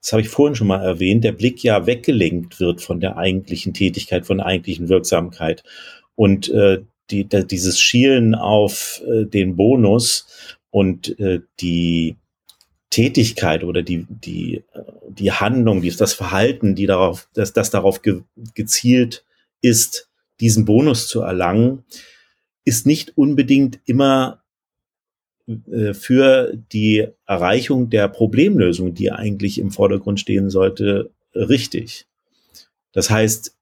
das 0.00 0.12
habe 0.12 0.22
ich 0.22 0.28
vorhin 0.28 0.54
schon 0.54 0.68
mal 0.68 0.84
erwähnt, 0.84 1.24
der 1.24 1.32
Blick 1.32 1.64
ja 1.64 1.84
weggelenkt 1.84 2.60
wird 2.60 2.80
von 2.80 3.00
der 3.00 3.16
eigentlichen 3.16 3.74
Tätigkeit, 3.74 4.24
von 4.24 4.38
der 4.38 4.46
eigentlichen 4.46 4.88
Wirksamkeit. 4.88 5.64
Und 6.14 6.48
äh, 6.50 6.82
die, 7.10 7.28
da, 7.28 7.42
dieses 7.42 7.80
Schielen 7.80 8.34
auf 8.34 9.02
äh, 9.06 9.24
den 9.24 9.56
Bonus 9.56 10.26
und 10.70 11.18
äh, 11.18 11.40
die 11.60 12.16
Tätigkeit 12.90 13.64
oder 13.64 13.82
die, 13.82 14.06
die, 14.08 14.64
äh, 14.72 14.82
die 15.08 15.32
Handlung, 15.32 15.80
die, 15.80 15.90
das 15.90 16.12
Verhalten, 16.12 16.74
die 16.74 16.86
darauf, 16.86 17.28
dass 17.34 17.52
das 17.52 17.70
darauf 17.70 18.02
ge, 18.02 18.22
gezielt 18.54 19.24
ist, 19.60 20.08
diesen 20.40 20.64
Bonus 20.64 21.08
zu 21.08 21.20
erlangen, 21.20 21.84
ist 22.64 22.86
nicht 22.86 23.16
unbedingt 23.16 23.80
immer 23.84 24.42
äh, 25.46 25.94
für 25.94 26.52
die 26.72 27.08
Erreichung 27.26 27.90
der 27.90 28.08
Problemlösung, 28.08 28.94
die 28.94 29.10
eigentlich 29.10 29.58
im 29.58 29.70
Vordergrund 29.70 30.20
stehen 30.20 30.50
sollte, 30.50 31.10
richtig. 31.34 32.06
Das 32.92 33.10
heißt, 33.10 33.56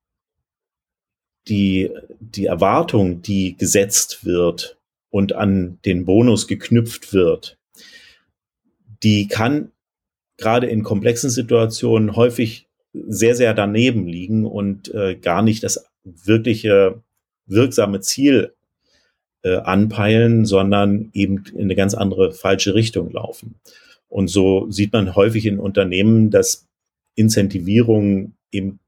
die, 1.49 1.91
die 2.21 2.47
Erwartung, 2.47 3.23
die 3.23 3.57
gesetzt 3.57 4.25
wird 4.25 4.79
und 5.11 5.33
an 5.33 5.79
den 5.85 6.05
Bonus 6.05 6.47
geknüpft 6.47 7.13
wird, 7.13 7.59
die 9.03 9.29
kann 9.29 9.73
gerade 10.37 10.67
in 10.67 10.83
komplexen 10.83 11.31
Situationen 11.31 12.17
häufig 12.17 12.69
sehr, 12.93 13.35
sehr 13.35 13.55
daneben 13.55 14.07
liegen 14.07 14.47
und 14.47 14.93
äh, 14.95 15.17
gar 15.17 15.43
nicht 15.43 15.63
das 15.63 15.87
wirkliche 16.05 17.03
wirksame 17.47 18.01
Ziel 18.01 18.55
äh, 19.43 19.57
anpeilen, 19.57 20.47
sondern 20.47 21.11
eben 21.13 21.45
in 21.55 21.63
eine 21.63 21.77
ganz 21.77 21.95
andere 21.95 22.33
falsche 22.33 22.75
Richtung 22.75 23.11
laufen. 23.11 23.57
Und 24.09 24.29
so 24.29 24.71
sieht 24.71 24.93
man 24.93 25.15
häufig 25.15 25.47
in 25.47 25.59
Unternehmen, 25.59 26.31
dass 26.31 26.67
Incentivierung 27.15 28.35
eben 28.51 28.81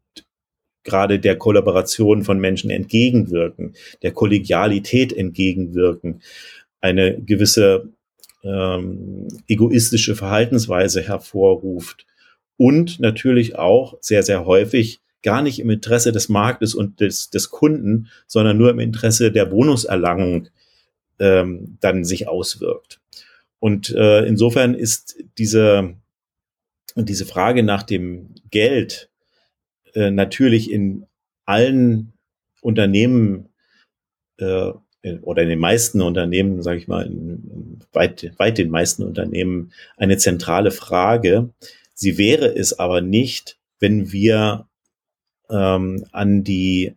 gerade 0.85 1.19
der 1.19 1.37
Kollaboration 1.37 2.25
von 2.25 2.38
Menschen 2.38 2.71
entgegenwirken, 2.71 3.75
der 4.03 4.12
Kollegialität 4.12 5.12
entgegenwirken, 5.12 6.23
eine 6.81 7.21
gewisse 7.21 7.90
ähm, 8.43 9.29
egoistische 9.47 10.16
Verhaltensweise 10.16 11.03
hervorruft 11.03 12.07
und 12.57 13.01
natürlich 13.01 13.57
auch 13.57 13.97
sehr, 14.01 14.23
sehr 14.23 14.47
häufig 14.47 15.01
gar 15.23 15.43
nicht 15.43 15.61
im 15.61 15.71
Interesse 15.71 16.12
des 16.12 16.29
Marktes 16.29 16.75
und 16.75 17.01
des, 17.01 17.31
des 17.31 17.51
Kunden, 17.51 18.09
sondern 18.27 18.57
nur 18.57 18.71
im 18.71 18.79
Interesse 18.79 19.31
der 19.31 19.45
Bonuserlangung 19.45 20.49
ähm, 21.19 21.77
dann 21.81 22.05
sich 22.05 22.27
auswirkt. 22.29 23.01
Und 23.59 23.90
äh, 23.90 24.25
insofern 24.25 24.75
ist 24.75 25.23
diese, 25.37 25.95
diese 26.97 27.27
Frage 27.27 27.62
nach 27.62 27.83
dem 27.83 28.35
Geld 28.51 29.10
äh, 29.94 30.11
natürlich 30.11 30.70
in 30.70 31.07
allen 31.44 32.12
Unternehmen 32.61 33.48
äh, 34.38 34.72
oder 35.22 35.42
in 35.42 35.48
den 35.48 35.59
meisten 35.59 36.03
Unternehmen, 36.03 36.62
sage 36.62 36.79
ich 36.79 36.88
mal, 36.88 37.07
in 37.07 37.81
weit, 37.92 38.33
weit 38.37 38.59
den 38.59 38.70
meisten 38.70 39.03
Unternehmen 39.03 39.72
eine 39.96 40.18
zentrale 40.18 40.70
Frage. 40.70 41.50
Sie 41.94 42.18
wäre 42.18 42.55
es 42.55 42.79
aber 42.79 43.00
nicht, 43.00 43.59
wenn 43.79 44.12
wir 44.12 44.68
ähm, 45.48 46.05
an 46.12 46.44
die 46.44 46.94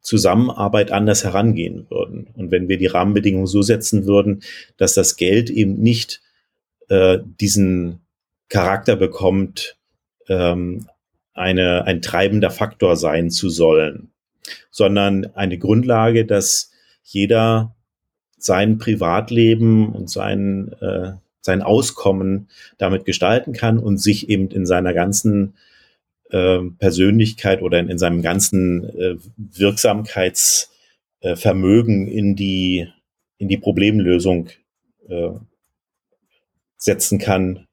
Zusammenarbeit 0.00 0.90
anders 0.90 1.24
herangehen 1.24 1.86
würden 1.88 2.28
und 2.34 2.50
wenn 2.50 2.68
wir 2.68 2.76
die 2.76 2.86
Rahmenbedingungen 2.86 3.46
so 3.46 3.62
setzen 3.62 4.06
würden, 4.06 4.42
dass 4.76 4.94
das 4.94 5.16
Geld 5.16 5.48
eben 5.50 5.80
nicht 5.80 6.22
äh, 6.88 7.18
diesen 7.40 8.00
Charakter 8.48 8.96
bekommt, 8.96 9.76
ähm, 10.28 10.86
eine, 11.34 11.84
ein 11.86 12.02
treibender 12.02 12.50
Faktor 12.50 12.96
sein 12.96 13.30
zu 13.30 13.48
sollen, 13.48 14.10
sondern 14.70 15.34
eine 15.34 15.56
Grundlage, 15.58 16.26
dass 16.26 16.72
jeder 17.02 17.74
sein 18.38 18.78
Privatleben 18.78 19.92
und 19.92 20.10
sein, 20.10 20.72
äh, 20.80 21.12
sein 21.40 21.62
Auskommen 21.62 22.48
damit 22.78 23.04
gestalten 23.04 23.52
kann 23.52 23.78
und 23.78 23.98
sich 23.98 24.28
eben 24.28 24.50
in 24.50 24.66
seiner 24.66 24.94
ganzen 24.94 25.54
äh, 26.30 26.58
Persönlichkeit 26.78 27.62
oder 27.62 27.78
in, 27.78 27.88
in 27.88 27.98
seinem 27.98 28.22
ganzen 28.22 28.84
äh, 28.98 29.16
Wirksamkeitsvermögen 29.36 32.08
äh, 32.08 32.10
in 32.10 32.34
die 32.36 32.88
in 33.38 33.48
die 33.48 33.58
Problemlösung 33.58 34.50
äh, 35.08 35.30
setzen 36.76 37.18
kann, 37.18 37.66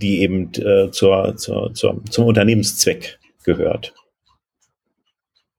die 0.00 0.20
eben 0.20 0.52
äh, 0.54 0.90
zur, 0.90 1.36
zur, 1.36 1.74
zur, 1.74 2.02
zum 2.10 2.26
Unternehmenszweck 2.26 3.18
gehört. 3.44 3.94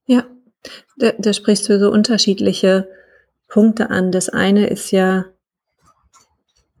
Ja, 0.06 0.26
da, 0.96 1.12
da 1.18 1.32
sprichst 1.32 1.68
du 1.68 1.78
so 1.78 1.90
unterschiedliche 1.90 2.88
Punkte 3.48 3.90
an. 3.90 4.12
Das 4.12 4.28
eine 4.28 4.66
ist 4.66 4.90
ja 4.90 5.26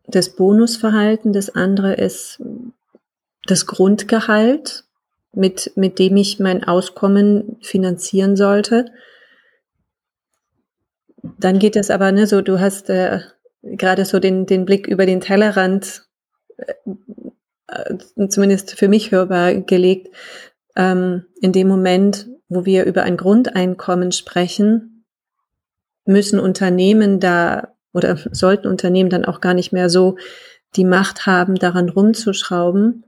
das 0.06 0.36
Bonusverhalten, 0.36 1.32
das 1.32 1.50
andere 1.54 1.94
ist 1.94 2.42
das 3.46 3.66
Grundgehalt, 3.66 4.84
mit, 5.32 5.72
mit 5.76 5.98
dem 5.98 6.16
ich 6.16 6.38
mein 6.40 6.64
Auskommen 6.64 7.56
finanzieren 7.60 8.36
sollte. 8.36 8.86
Dann 11.38 11.58
geht 11.58 11.76
es 11.76 11.90
aber, 11.90 12.12
ne, 12.12 12.26
so 12.26 12.42
du 12.42 12.60
hast 12.60 12.90
äh, 12.90 13.20
gerade 13.62 14.04
so 14.04 14.20
den, 14.20 14.46
den 14.46 14.64
Blick 14.64 14.86
über 14.86 15.06
den 15.06 15.20
Tellerrand, 15.20 16.06
äh, 16.56 16.74
zumindest 18.28 18.78
für 18.78 18.88
mich 18.88 19.10
hörbar 19.10 19.54
gelegt. 19.54 20.08
Ähm, 20.76 21.26
in 21.40 21.52
dem 21.52 21.68
Moment, 21.68 22.28
wo 22.48 22.64
wir 22.64 22.84
über 22.84 23.02
ein 23.02 23.16
Grundeinkommen 23.16 24.12
sprechen, 24.12 25.04
müssen 26.04 26.38
Unternehmen 26.38 27.20
da 27.20 27.74
oder 27.92 28.16
sollten 28.32 28.68
Unternehmen 28.68 29.10
dann 29.10 29.24
auch 29.24 29.40
gar 29.40 29.54
nicht 29.54 29.72
mehr 29.72 29.88
so 29.88 30.16
die 30.76 30.84
Macht 30.84 31.26
haben, 31.26 31.54
daran 31.54 31.88
rumzuschrauben, 31.88 33.04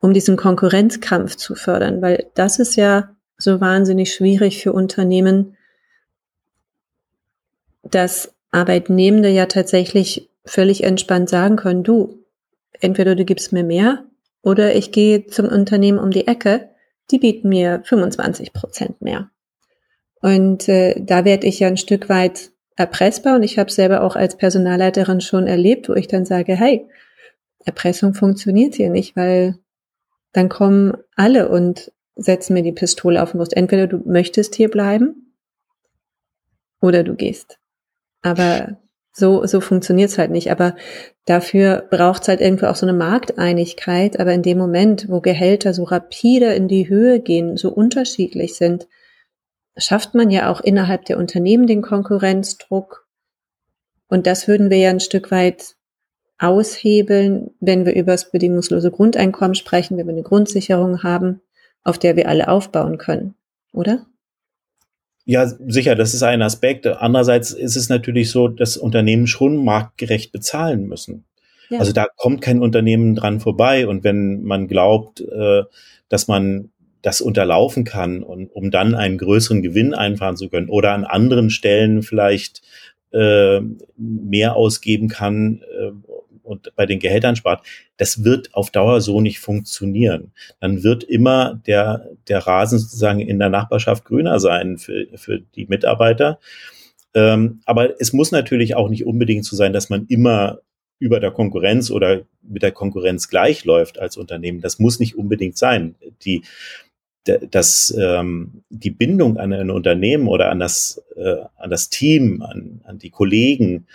um 0.00 0.14
diesen 0.14 0.36
Konkurrenzkampf 0.36 1.36
zu 1.36 1.54
fördern, 1.54 2.00
weil 2.00 2.26
das 2.34 2.58
ist 2.58 2.76
ja 2.76 3.10
so 3.36 3.60
wahnsinnig 3.60 4.14
schwierig 4.14 4.62
für 4.62 4.72
Unternehmen, 4.72 5.56
dass 7.82 8.32
Arbeitnehmende 8.50 9.28
ja 9.28 9.46
tatsächlich 9.46 10.30
völlig 10.44 10.84
entspannt 10.84 11.28
sagen 11.28 11.56
können, 11.56 11.82
du, 11.82 12.19
entweder 12.80 13.14
du 13.14 13.24
gibst 13.24 13.52
mir 13.52 13.64
mehr 13.64 14.04
oder 14.42 14.74
ich 14.74 14.92
gehe 14.92 15.26
zum 15.26 15.46
Unternehmen 15.46 15.98
um 15.98 16.10
die 16.10 16.26
Ecke 16.26 16.70
die 17.10 17.18
bieten 17.18 17.48
mir 17.48 17.82
25 17.84 18.52
Prozent 18.52 19.02
mehr. 19.02 19.30
Und 20.20 20.68
äh, 20.68 21.00
da 21.00 21.24
werde 21.24 21.46
ich 21.46 21.60
ja 21.60 21.68
ein 21.68 21.76
Stück 21.76 22.08
weit 22.08 22.50
erpressbar 22.76 23.36
und 23.36 23.42
ich 23.42 23.58
habe 23.58 23.70
selber 23.70 24.02
auch 24.02 24.16
als 24.16 24.36
Personalleiterin 24.36 25.20
schon 25.20 25.46
erlebt, 25.46 25.88
wo 25.88 25.94
ich 25.94 26.08
dann 26.08 26.24
sage, 26.24 26.54
hey, 26.54 26.86
Erpressung 27.64 28.14
funktioniert 28.14 28.74
hier 28.74 28.90
nicht, 28.90 29.16
weil 29.16 29.58
dann 30.32 30.48
kommen 30.48 30.96
alle 31.16 31.48
und 31.48 31.92
setzen 32.16 32.54
mir 32.54 32.62
die 32.62 32.72
Pistole 32.72 33.22
auf 33.22 33.32
den 33.32 33.38
Brust. 33.38 33.56
Entweder 33.56 33.86
du 33.86 33.98
möchtest 34.06 34.54
hier 34.54 34.70
bleiben 34.70 35.34
oder 36.80 37.02
du 37.02 37.14
gehst. 37.14 37.58
Aber 38.22 38.78
so, 39.12 39.44
so 39.46 39.60
funktioniert's 39.60 40.18
halt 40.18 40.30
nicht. 40.30 40.50
Aber 40.50 40.76
dafür 41.26 41.86
braucht's 41.90 42.28
halt 42.28 42.40
irgendwie 42.40 42.66
auch 42.66 42.76
so 42.76 42.86
eine 42.86 42.96
Markteinigkeit. 42.96 44.20
Aber 44.20 44.32
in 44.32 44.42
dem 44.42 44.58
Moment, 44.58 45.08
wo 45.08 45.20
Gehälter 45.20 45.74
so 45.74 45.84
rapide 45.84 46.54
in 46.54 46.68
die 46.68 46.88
Höhe 46.88 47.20
gehen, 47.20 47.56
so 47.56 47.70
unterschiedlich 47.70 48.54
sind, 48.54 48.86
schafft 49.76 50.14
man 50.14 50.30
ja 50.30 50.50
auch 50.50 50.60
innerhalb 50.60 51.04
der 51.04 51.18
Unternehmen 51.18 51.66
den 51.66 51.82
Konkurrenzdruck. 51.82 53.06
Und 54.08 54.26
das 54.26 54.48
würden 54.48 54.70
wir 54.70 54.78
ja 54.78 54.90
ein 54.90 55.00
Stück 55.00 55.30
weit 55.30 55.76
aushebeln, 56.38 57.50
wenn 57.60 57.84
wir 57.84 57.94
über 57.94 58.12
das 58.12 58.30
bedingungslose 58.30 58.90
Grundeinkommen 58.90 59.54
sprechen, 59.54 59.98
wenn 59.98 60.06
wir 60.06 60.14
eine 60.14 60.22
Grundsicherung 60.22 61.02
haben, 61.02 61.42
auf 61.84 61.98
der 61.98 62.16
wir 62.16 62.28
alle 62.28 62.48
aufbauen 62.48 62.98
können, 62.98 63.34
oder? 63.72 64.06
Ja, 65.30 65.46
sicher, 65.46 65.94
das 65.94 66.12
ist 66.12 66.24
ein 66.24 66.42
Aspekt. 66.42 66.88
Andererseits 66.88 67.52
ist 67.52 67.76
es 67.76 67.88
natürlich 67.88 68.32
so, 68.32 68.48
dass 68.48 68.76
Unternehmen 68.76 69.28
schon 69.28 69.64
marktgerecht 69.64 70.32
bezahlen 70.32 70.88
müssen. 70.88 71.24
Ja. 71.68 71.78
Also 71.78 71.92
da 71.92 72.08
kommt 72.16 72.40
kein 72.40 72.60
Unternehmen 72.60 73.14
dran 73.14 73.38
vorbei. 73.38 73.86
Und 73.86 74.02
wenn 74.02 74.42
man 74.42 74.66
glaubt, 74.66 75.20
äh, 75.20 75.62
dass 76.08 76.26
man 76.26 76.70
das 77.02 77.20
unterlaufen 77.20 77.84
kann 77.84 78.24
und 78.24 78.48
um 78.48 78.72
dann 78.72 78.96
einen 78.96 79.18
größeren 79.18 79.62
Gewinn 79.62 79.94
einfahren 79.94 80.36
zu 80.36 80.48
können 80.48 80.68
oder 80.68 80.94
an 80.94 81.04
anderen 81.04 81.48
Stellen 81.50 82.02
vielleicht 82.02 82.62
äh, 83.12 83.60
mehr 83.96 84.56
ausgeben 84.56 85.06
kann, 85.06 85.62
äh, 85.62 85.92
und 86.50 86.72
bei 86.74 86.84
den 86.84 86.98
Gehältern 86.98 87.36
spart, 87.36 87.64
das 87.96 88.24
wird 88.24 88.54
auf 88.54 88.70
Dauer 88.70 89.00
so 89.00 89.20
nicht 89.20 89.38
funktionieren. 89.38 90.32
Dann 90.60 90.82
wird 90.82 91.04
immer 91.04 91.60
der, 91.66 92.08
der 92.28 92.40
Rasen 92.40 92.78
sozusagen 92.78 93.20
in 93.20 93.38
der 93.38 93.48
Nachbarschaft 93.48 94.04
grüner 94.04 94.40
sein 94.40 94.76
für, 94.76 95.06
für 95.14 95.40
die 95.40 95.66
Mitarbeiter. 95.66 96.40
Ähm, 97.14 97.60
aber 97.64 98.00
es 98.00 98.12
muss 98.12 98.32
natürlich 98.32 98.74
auch 98.74 98.88
nicht 98.88 99.06
unbedingt 99.06 99.44
so 99.44 99.56
sein, 99.56 99.72
dass 99.72 99.90
man 99.90 100.06
immer 100.08 100.58
über 100.98 101.20
der 101.20 101.30
Konkurrenz 101.30 101.90
oder 101.90 102.22
mit 102.42 102.62
der 102.62 102.72
Konkurrenz 102.72 103.28
gleichläuft 103.28 103.98
als 103.98 104.16
Unternehmen. 104.16 104.60
Das 104.60 104.78
muss 104.78 104.98
nicht 104.98 105.16
unbedingt 105.16 105.56
sein. 105.56 105.94
Die, 106.24 106.42
dass 107.24 107.94
ähm, 107.98 108.62
die 108.70 108.90
Bindung 108.90 109.36
an 109.36 109.52
ein 109.52 109.70
Unternehmen 109.70 110.26
oder 110.26 110.50
an 110.50 110.58
das, 110.58 111.02
äh, 111.16 111.36
an 111.56 111.70
das 111.70 111.90
Team, 111.90 112.42
an, 112.42 112.80
an 112.84 112.98
die 112.98 113.10
Kollegen, 113.10 113.86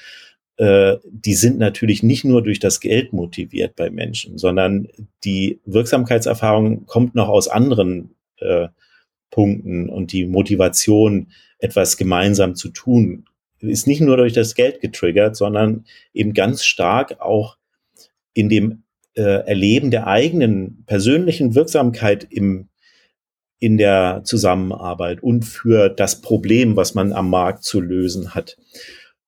die 0.58 1.34
sind 1.34 1.58
natürlich 1.58 2.02
nicht 2.02 2.24
nur 2.24 2.41
durch 2.41 2.60
das 2.60 2.80
Geld 2.80 3.12
motiviert 3.12 3.76
bei 3.76 3.89
Menschen, 3.89 4.38
sondern 4.38 4.88
die 5.26 5.60
Wirksamkeitserfahrung 5.65 6.86
kommt 6.86 7.13
noch 7.13 7.28
aus 7.28 7.50
anderen 7.50 8.15
äh, 8.38 8.70
Punkten 9.32 9.89
und 9.89 10.13
die 10.13 10.26
Motivation, 10.26 11.28
etwas 11.60 11.98
gemeinsam 11.98 12.56
zu 12.56 12.70
tun, 12.70 13.26
ist 13.60 13.88
nicht 13.88 14.02
nur 14.02 14.18
durch 14.18 14.34
das 14.34 14.56
Geld 14.56 14.82
getriggert, 14.82 15.36
sondern 15.36 15.86
eben 16.13 16.34
ganz 16.34 16.63
stark 16.63 17.20
auch 17.20 17.58
in 18.34 18.50
dem 18.50 18.84
äh, 19.15 19.22
Erleben 19.22 19.91
der 19.91 20.08
eigenen 20.08 20.84
persönlichen 20.86 21.56
Wirksamkeit 21.56 22.28
im 22.30 22.70
in 23.58 23.78
der 23.78 24.22
Zusammenarbeit 24.26 25.24
und 25.24 25.44
für 25.44 25.89
das 25.89 26.22
Problem, 26.22 26.76
was 26.76 26.94
man 26.94 27.13
am 27.13 27.30
Markt 27.30 27.63
zu 27.63 27.80
lösen 27.80 28.36
hat. 28.36 28.58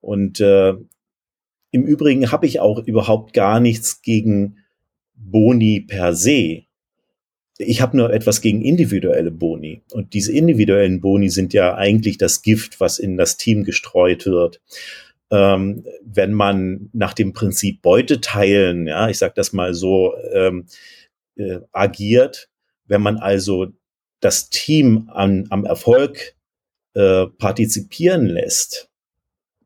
Und 0.02 0.42
äh, 0.42 0.74
im 1.78 1.86
Übrigen 1.86 2.32
habe 2.32 2.48
ich 2.48 2.60
auch 2.60 2.80
überhaupt 2.80 3.34
gar 3.34 3.60
nichts 3.60 4.02
gegen 4.02 4.58
Boni 5.13 5.82
per 5.82 6.16
se. 6.16 6.63
Ich 7.60 7.82
habe 7.82 7.98
nur 7.98 8.12
etwas 8.12 8.42
gegen 8.42 8.62
individuelle 8.62 9.32
Boni. 9.32 9.82
Und 9.92 10.13
diese 10.13 10.32
individuellen 10.32 11.02
Boni 11.02 11.30
sind 11.30 11.54
ja 11.54 11.76
eigentlich 11.76 12.18
das 12.18 12.42
Gift, 12.42 12.80
was 12.80 13.00
in 13.00 13.18
das 13.18 13.38
Team 13.38 13.63
gestreut 13.63 14.26
wird. 14.26 14.62
Ähm, 15.30 15.86
wenn 16.04 16.34
man 16.34 16.90
nach 16.94 17.13
dem 17.13 17.34
Prinzip 17.34 17.82
Beute 17.82 18.22
teilen, 18.22 18.88
ja, 18.88 19.10
ich 19.10 19.18
sage 19.18 19.34
das 19.36 19.54
mal 19.54 19.74
so, 19.74 20.13
ähm, 20.34 20.66
äh, 21.36 21.60
agiert, 21.72 22.50
wenn 22.86 23.02
man 23.02 23.18
also 23.18 23.68
das 24.20 24.50
Team 24.50 25.10
an, 25.13 25.46
am 25.50 25.66
Erfolg 25.66 26.36
äh, 26.94 27.28
partizipieren 27.38 28.26
lässt, 28.26 28.87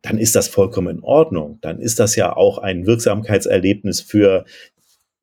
dann 0.02 0.18
ist 0.18 0.36
das 0.36 0.48
vollkommen 0.48 0.98
in 0.98 1.04
Ordnung. 1.04 1.60
Dann 1.62 1.80
ist 1.80 2.00
das 2.00 2.16
ja 2.16 2.36
auch 2.36 2.58
ein 2.58 2.86
Wirksamkeitserlebnis 2.86 4.02
für 4.02 4.46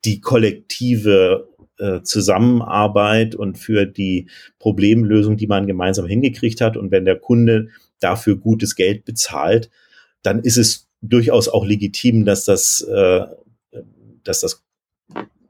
die 0.04 0.20
kollektive 0.20 1.48
äh, 1.78 2.02
Zusammenarbeit 2.02 3.34
und 3.34 3.58
für 3.58 3.86
die 3.86 4.28
Problemlösung, 4.58 5.36
die 5.36 5.46
man 5.46 5.66
gemeinsam 5.66 6.06
hingekriegt 6.06 6.60
hat. 6.60 6.76
Und 6.76 6.90
wenn 6.90 7.04
der 7.04 7.16
Kunde 7.16 7.68
dafür 8.00 8.36
gutes 8.36 8.76
Geld 8.76 9.04
bezahlt, 9.04 9.70
dann 10.22 10.40
ist 10.40 10.56
es 10.56 10.88
durchaus 11.00 11.48
auch 11.48 11.64
legitim, 11.64 12.24
dass 12.24 12.44
das, 12.44 12.80
äh, 12.82 13.26
dass 14.24 14.40
das 14.40 14.64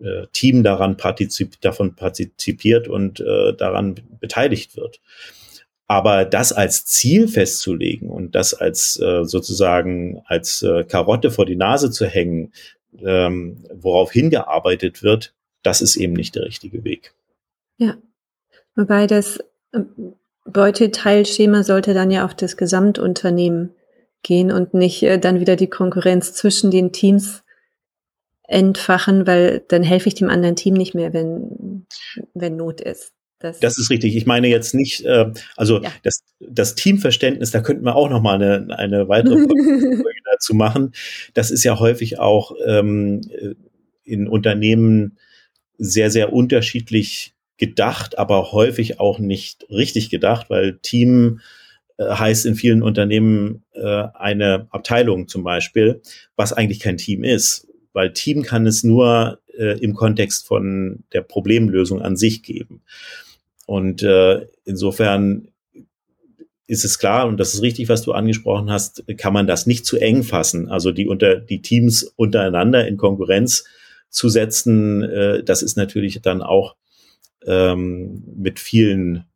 äh, 0.01 0.27
Team 0.33 0.63
daran 0.63 0.97
partizip 0.97 1.61
davon 1.61 1.95
partizipiert 1.95 2.89
und 2.89 3.21
äh, 3.21 3.55
daran 3.55 3.97
beteiligt 4.21 4.77
wird. 4.77 5.01
Aber 5.89 6.27
das 6.27 6.53
als 6.53 6.85
Ziel 6.85 7.29
festzulegen 7.29 8.11
und 8.11 8.35
das 8.35 8.53
als 8.53 9.01
äh, 9.01 9.25
sozusagen 9.25 10.23
als 10.27 10.63
äh, 10.63 10.85
Karotte 10.85 11.31
vor 11.31 11.47
die 11.47 11.57
Nase 11.57 11.91
zu 11.91 12.05
hängen, 12.05 12.53
ähm, 12.99 13.65
worauf 13.73 14.13
hingearbeitet 14.13 15.03
wird, 15.03 15.35
das 15.63 15.81
ist 15.81 15.97
eben 15.97 16.13
nicht 16.13 16.35
der 16.35 16.45
richtige 16.45 16.85
Weg. 16.85 17.15
Ja, 17.79 17.97
wobei 18.77 19.07
das 19.07 19.39
ähm, 19.73 20.15
Beuteteilschema 20.45 21.63
sollte 21.63 21.95
dann 21.95 22.11
ja 22.11 22.25
auf 22.25 22.35
das 22.35 22.59
Gesamtunternehmen 22.59 23.75
gehen 24.23 24.53
und 24.53 24.75
nicht 24.75 25.03
äh, 25.03 25.19
dann 25.19 25.41
wieder 25.41 25.57
die 25.57 25.71
Konkurrenz 25.71 26.35
zwischen 26.35 26.71
den 26.71 26.93
Teams 26.93 27.45
entfachen, 28.43 29.27
weil 29.27 29.65
dann 29.69 29.83
helfe 29.83 30.09
ich 30.09 30.15
dem 30.15 30.31
anderen 30.31 30.57
Team 30.57 30.75
nicht 30.75 30.95
mehr, 30.95 31.13
wenn, 31.13 31.87
wenn 32.35 32.57
Not 32.57 32.81
ist. 32.81 33.13
Das, 33.41 33.61
das 33.61 33.79
ist 33.79 33.91
richtig. 33.91 34.17
Ich 34.17 34.27
meine 34.27 34.49
jetzt 34.49 34.75
nicht, 34.75 35.05
äh, 35.05 35.31
also 35.57 35.81
ja. 35.81 35.93
das, 36.03 36.25
das 36.41 36.75
Teamverständnis, 36.75 37.53
da 37.53 37.61
könnten 37.61 37.85
wir 37.85 37.95
auch 37.95 38.11
noch 38.11 38.21
mal 38.21 38.35
eine, 38.35 38.77
eine 38.77 39.09
weitere 39.09 39.37
Folge 39.47 40.21
dazu 40.33 40.55
machen. 40.55 40.93
Das 41.35 41.51
ist 41.51 41.63
ja 41.63 41.79
häufig 41.79 42.19
auch 42.19 42.53
ähm, 42.67 43.21
in 44.03 44.27
Unternehmen 44.27 45.19
sehr, 45.77 46.11
sehr 46.11 46.33
unterschiedlich 46.33 47.35
gedacht, 47.59 48.19
aber 48.19 48.53
häufig 48.53 48.99
auch 48.99 49.19
nicht 49.19 49.67
richtig 49.71 50.11
gedacht, 50.11 50.51
weil 50.51 50.79
Team 50.79 51.41
äh, 51.99 52.05
heißt 52.05 52.47
in 52.47 52.55
vielen 52.55 52.83
Unternehmen 52.83 53.65
äh, 53.75 54.05
eine 54.15 54.69
Abteilung 54.71 55.29
zum 55.29 55.45
Beispiel, 55.45 56.01
was 56.37 56.53
eigentlich 56.53 56.81
kein 56.81 56.97
Team 56.97 57.25
ist, 57.25 57.69
weil 57.93 58.13
Team 58.13 58.43
kann 58.43 58.67
es 58.67 58.85
nur 58.85 59.41
äh, 59.57 59.79
im 59.81 59.95
Kontext 59.95 60.47
von 60.47 61.05
der 61.13 61.23
Problemlösung 61.23 62.01
an 62.01 62.17
sich 62.17 62.43
geben. 62.43 62.83
Und 63.69 64.03
äh, 64.03 64.47
insofern 64.65 65.49
ist 66.67 66.87
es 66.87 66.99
klar, 66.99 67.29
und 67.29 67.39
das 67.39 67.53
ist 67.53 67.61
richtig, 67.61 67.91
was 67.91 68.01
du 68.01 68.13
angesprochen 68.13 68.71
hast, 68.71 69.05
kann 69.19 69.35
man 69.35 69.47
das 69.47 69.67
nicht 69.67 69.85
zu 69.85 69.99
eng 69.99 70.23
fassen. 70.23 70.71
Also 70.71 70.91
die 70.91 71.07
unter 71.07 71.37
die 71.37 71.61
Teams 71.61 72.03
untereinander 72.17 72.89
in 72.89 72.97
Konkurrenz 72.97 73.67
zu 74.09 74.31
setzen, 74.31 75.03
äh, 75.03 75.45
das 75.45 75.61
ist 75.61 75.77
natürlich 75.77 76.23
dann 76.23 76.41
auch 76.41 76.77
ähm, 77.45 78.25
mit 78.39 78.59
vielen 78.59 79.27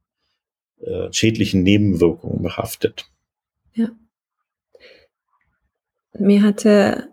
äh, 0.80 1.12
schädlichen 1.12 1.62
Nebenwirkungen 1.62 2.42
behaftet. 2.42 3.04
Ja. 3.74 3.90
Mir 6.18 6.42
hatte 6.42 7.08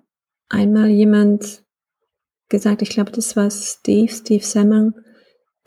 einmal 0.48 0.88
jemand 0.88 1.64
gesagt, 2.48 2.82
ich 2.82 2.92
glaube, 2.92 3.12
das 3.12 3.36
war 3.36 3.52
Steve, 3.52 4.10
Steve 4.10 4.46
Semmang, 4.46 4.94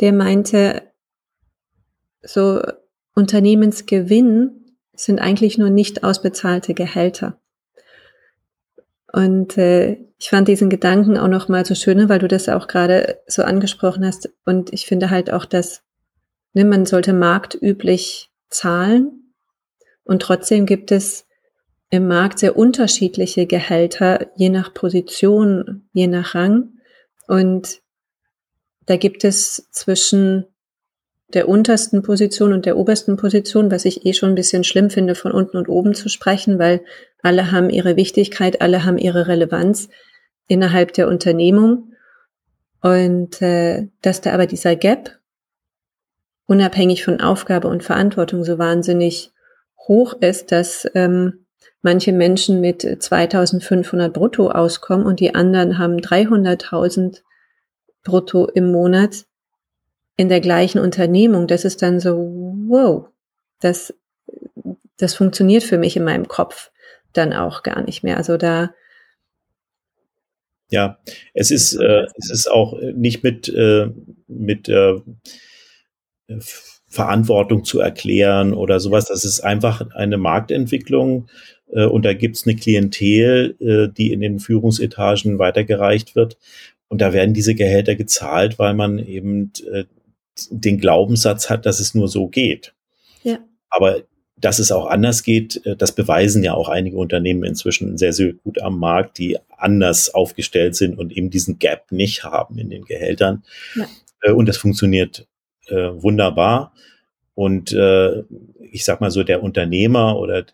der 0.00 0.14
meinte, 0.14 0.91
so 2.22 2.62
Unternehmensgewinn 3.14 4.76
sind 4.94 5.20
eigentlich 5.20 5.58
nur 5.58 5.70
nicht 5.70 6.04
ausbezahlte 6.04 6.74
Gehälter. 6.74 7.38
Und 9.12 9.58
äh, 9.58 9.98
ich 10.18 10.30
fand 10.30 10.48
diesen 10.48 10.70
Gedanken 10.70 11.18
auch 11.18 11.28
noch 11.28 11.48
mal 11.48 11.66
so 11.66 11.74
schön, 11.74 12.08
weil 12.08 12.18
du 12.18 12.28
das 12.28 12.48
auch 12.48 12.68
gerade 12.68 13.18
so 13.26 13.42
angesprochen 13.42 14.06
hast. 14.06 14.30
Und 14.46 14.72
ich 14.72 14.86
finde 14.86 15.10
halt 15.10 15.30
auch, 15.32 15.44
dass 15.44 15.82
ne, 16.54 16.64
man 16.64 16.86
sollte 16.86 17.12
marktüblich 17.12 18.30
zahlen. 18.48 19.34
Und 20.04 20.22
trotzdem 20.22 20.64
gibt 20.64 20.92
es 20.92 21.26
im 21.90 22.08
Markt 22.08 22.38
sehr 22.38 22.56
unterschiedliche 22.56 23.46
Gehälter, 23.46 24.28
je 24.36 24.48
nach 24.48 24.72
Position, 24.72 25.88
je 25.92 26.06
nach 26.06 26.34
Rang. 26.34 26.78
Und 27.28 27.82
da 28.86 28.96
gibt 28.96 29.24
es 29.24 29.68
zwischen 29.72 30.46
der 31.34 31.48
untersten 31.48 32.02
Position 32.02 32.52
und 32.52 32.66
der 32.66 32.76
obersten 32.76 33.16
Position, 33.16 33.70
was 33.70 33.84
ich 33.84 34.06
eh 34.06 34.12
schon 34.12 34.30
ein 34.30 34.34
bisschen 34.34 34.64
schlimm 34.64 34.90
finde, 34.90 35.14
von 35.14 35.32
unten 35.32 35.56
und 35.56 35.68
oben 35.68 35.94
zu 35.94 36.08
sprechen, 36.08 36.58
weil 36.58 36.82
alle 37.22 37.50
haben 37.50 37.70
ihre 37.70 37.96
Wichtigkeit, 37.96 38.60
alle 38.60 38.84
haben 38.84 38.98
ihre 38.98 39.28
Relevanz 39.28 39.88
innerhalb 40.46 40.92
der 40.92 41.08
Unternehmung. 41.08 41.92
Und 42.80 43.40
äh, 43.40 43.88
dass 44.02 44.20
da 44.20 44.32
aber 44.32 44.46
dieser 44.46 44.76
Gap, 44.76 45.18
unabhängig 46.46 47.04
von 47.04 47.20
Aufgabe 47.20 47.68
und 47.68 47.82
Verantwortung, 47.82 48.44
so 48.44 48.58
wahnsinnig 48.58 49.32
hoch 49.86 50.14
ist, 50.20 50.52
dass 50.52 50.86
ähm, 50.94 51.46
manche 51.80 52.12
Menschen 52.12 52.60
mit 52.60 52.82
2500 52.82 54.12
brutto 54.12 54.50
auskommen 54.50 55.06
und 55.06 55.20
die 55.20 55.34
anderen 55.34 55.78
haben 55.78 55.98
300.000 55.98 57.22
brutto 58.04 58.46
im 58.46 58.70
Monat 58.72 59.26
in 60.16 60.28
der 60.28 60.40
gleichen 60.40 60.78
Unternehmung, 60.78 61.46
das 61.46 61.64
ist 61.64 61.82
dann 61.82 62.00
so, 62.00 62.16
wow, 62.68 63.08
das, 63.60 63.94
das 64.98 65.14
funktioniert 65.14 65.62
für 65.62 65.78
mich 65.78 65.96
in 65.96 66.04
meinem 66.04 66.28
Kopf 66.28 66.70
dann 67.12 67.32
auch 67.32 67.62
gar 67.62 67.82
nicht 67.82 68.02
mehr. 68.02 68.16
Also 68.16 68.36
da. 68.36 68.74
Ja, 70.70 70.98
es 71.34 71.50
ist, 71.50 71.74
äh, 71.74 72.06
es 72.16 72.30
ist 72.30 72.50
auch 72.50 72.78
nicht 72.94 73.22
mit, 73.22 73.48
äh, 73.48 73.90
mit 74.26 74.68
äh, 74.68 75.00
Verantwortung 76.88 77.64
zu 77.64 77.80
erklären 77.80 78.54
oder 78.54 78.80
sowas. 78.80 79.06
Das 79.06 79.24
ist 79.24 79.40
einfach 79.40 79.90
eine 79.94 80.16
Marktentwicklung 80.16 81.28
äh, 81.72 81.84
und 81.84 82.04
da 82.04 82.14
gibt's 82.14 82.46
eine 82.46 82.56
Klientel, 82.56 83.56
äh, 83.60 83.92
die 83.92 84.12
in 84.12 84.20
den 84.20 84.38
Führungsetagen 84.38 85.38
weitergereicht 85.38 86.14
wird. 86.16 86.38
Und 86.88 87.00
da 87.00 87.12
werden 87.12 87.34
diese 87.34 87.54
Gehälter 87.54 87.94
gezahlt, 87.94 88.58
weil 88.58 88.74
man 88.74 88.98
eben 88.98 89.52
äh, 89.70 89.84
den 90.50 90.78
Glaubenssatz 90.78 91.50
hat, 91.50 91.66
dass 91.66 91.80
es 91.80 91.94
nur 91.94 92.08
so 92.08 92.28
geht. 92.28 92.74
Ja. 93.22 93.38
Aber 93.70 94.02
dass 94.36 94.58
es 94.58 94.72
auch 94.72 94.86
anders 94.86 95.22
geht, 95.22 95.64
äh, 95.64 95.76
das 95.76 95.94
beweisen 95.94 96.42
ja 96.42 96.54
auch 96.54 96.68
einige 96.68 96.96
Unternehmen 96.96 97.44
inzwischen 97.44 97.96
sehr, 97.96 98.12
sehr 98.12 98.32
gut 98.32 98.60
am 98.60 98.78
Markt, 98.78 99.18
die 99.18 99.38
anders 99.56 100.12
aufgestellt 100.12 100.74
sind 100.74 100.98
und 100.98 101.12
eben 101.12 101.30
diesen 101.30 101.58
Gap 101.58 101.92
nicht 101.92 102.24
haben 102.24 102.58
in 102.58 102.68
den 102.68 102.84
Gehältern. 102.84 103.44
Ja. 103.74 103.86
Äh, 104.22 104.32
und 104.32 104.46
das 104.46 104.56
funktioniert 104.56 105.26
äh, 105.68 105.74
wunderbar. 105.74 106.74
Und 107.34 107.72
äh, 107.72 108.22
ich 108.60 108.84
sag 108.84 109.00
mal 109.00 109.10
so, 109.10 109.22
der 109.22 109.42
Unternehmer 109.42 110.18
oder 110.18 110.44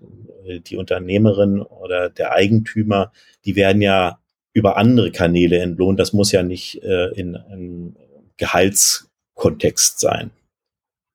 die 0.67 0.77
Unternehmerin 0.77 1.61
oder 1.61 2.09
der 2.09 2.33
Eigentümer, 2.33 3.12
die 3.45 3.55
werden 3.55 3.83
ja 3.83 4.19
über 4.53 4.77
andere 4.77 5.11
Kanäle 5.12 5.59
entlohnt. 5.59 6.01
Das 6.01 6.12
muss 6.12 6.33
ja 6.33 6.43
nicht 6.43 6.83
äh, 6.83 7.09
in, 7.11 7.37
in 7.53 7.97
Gehalts 8.38 9.08
Kontext 9.38 10.01
sein. 10.01 10.31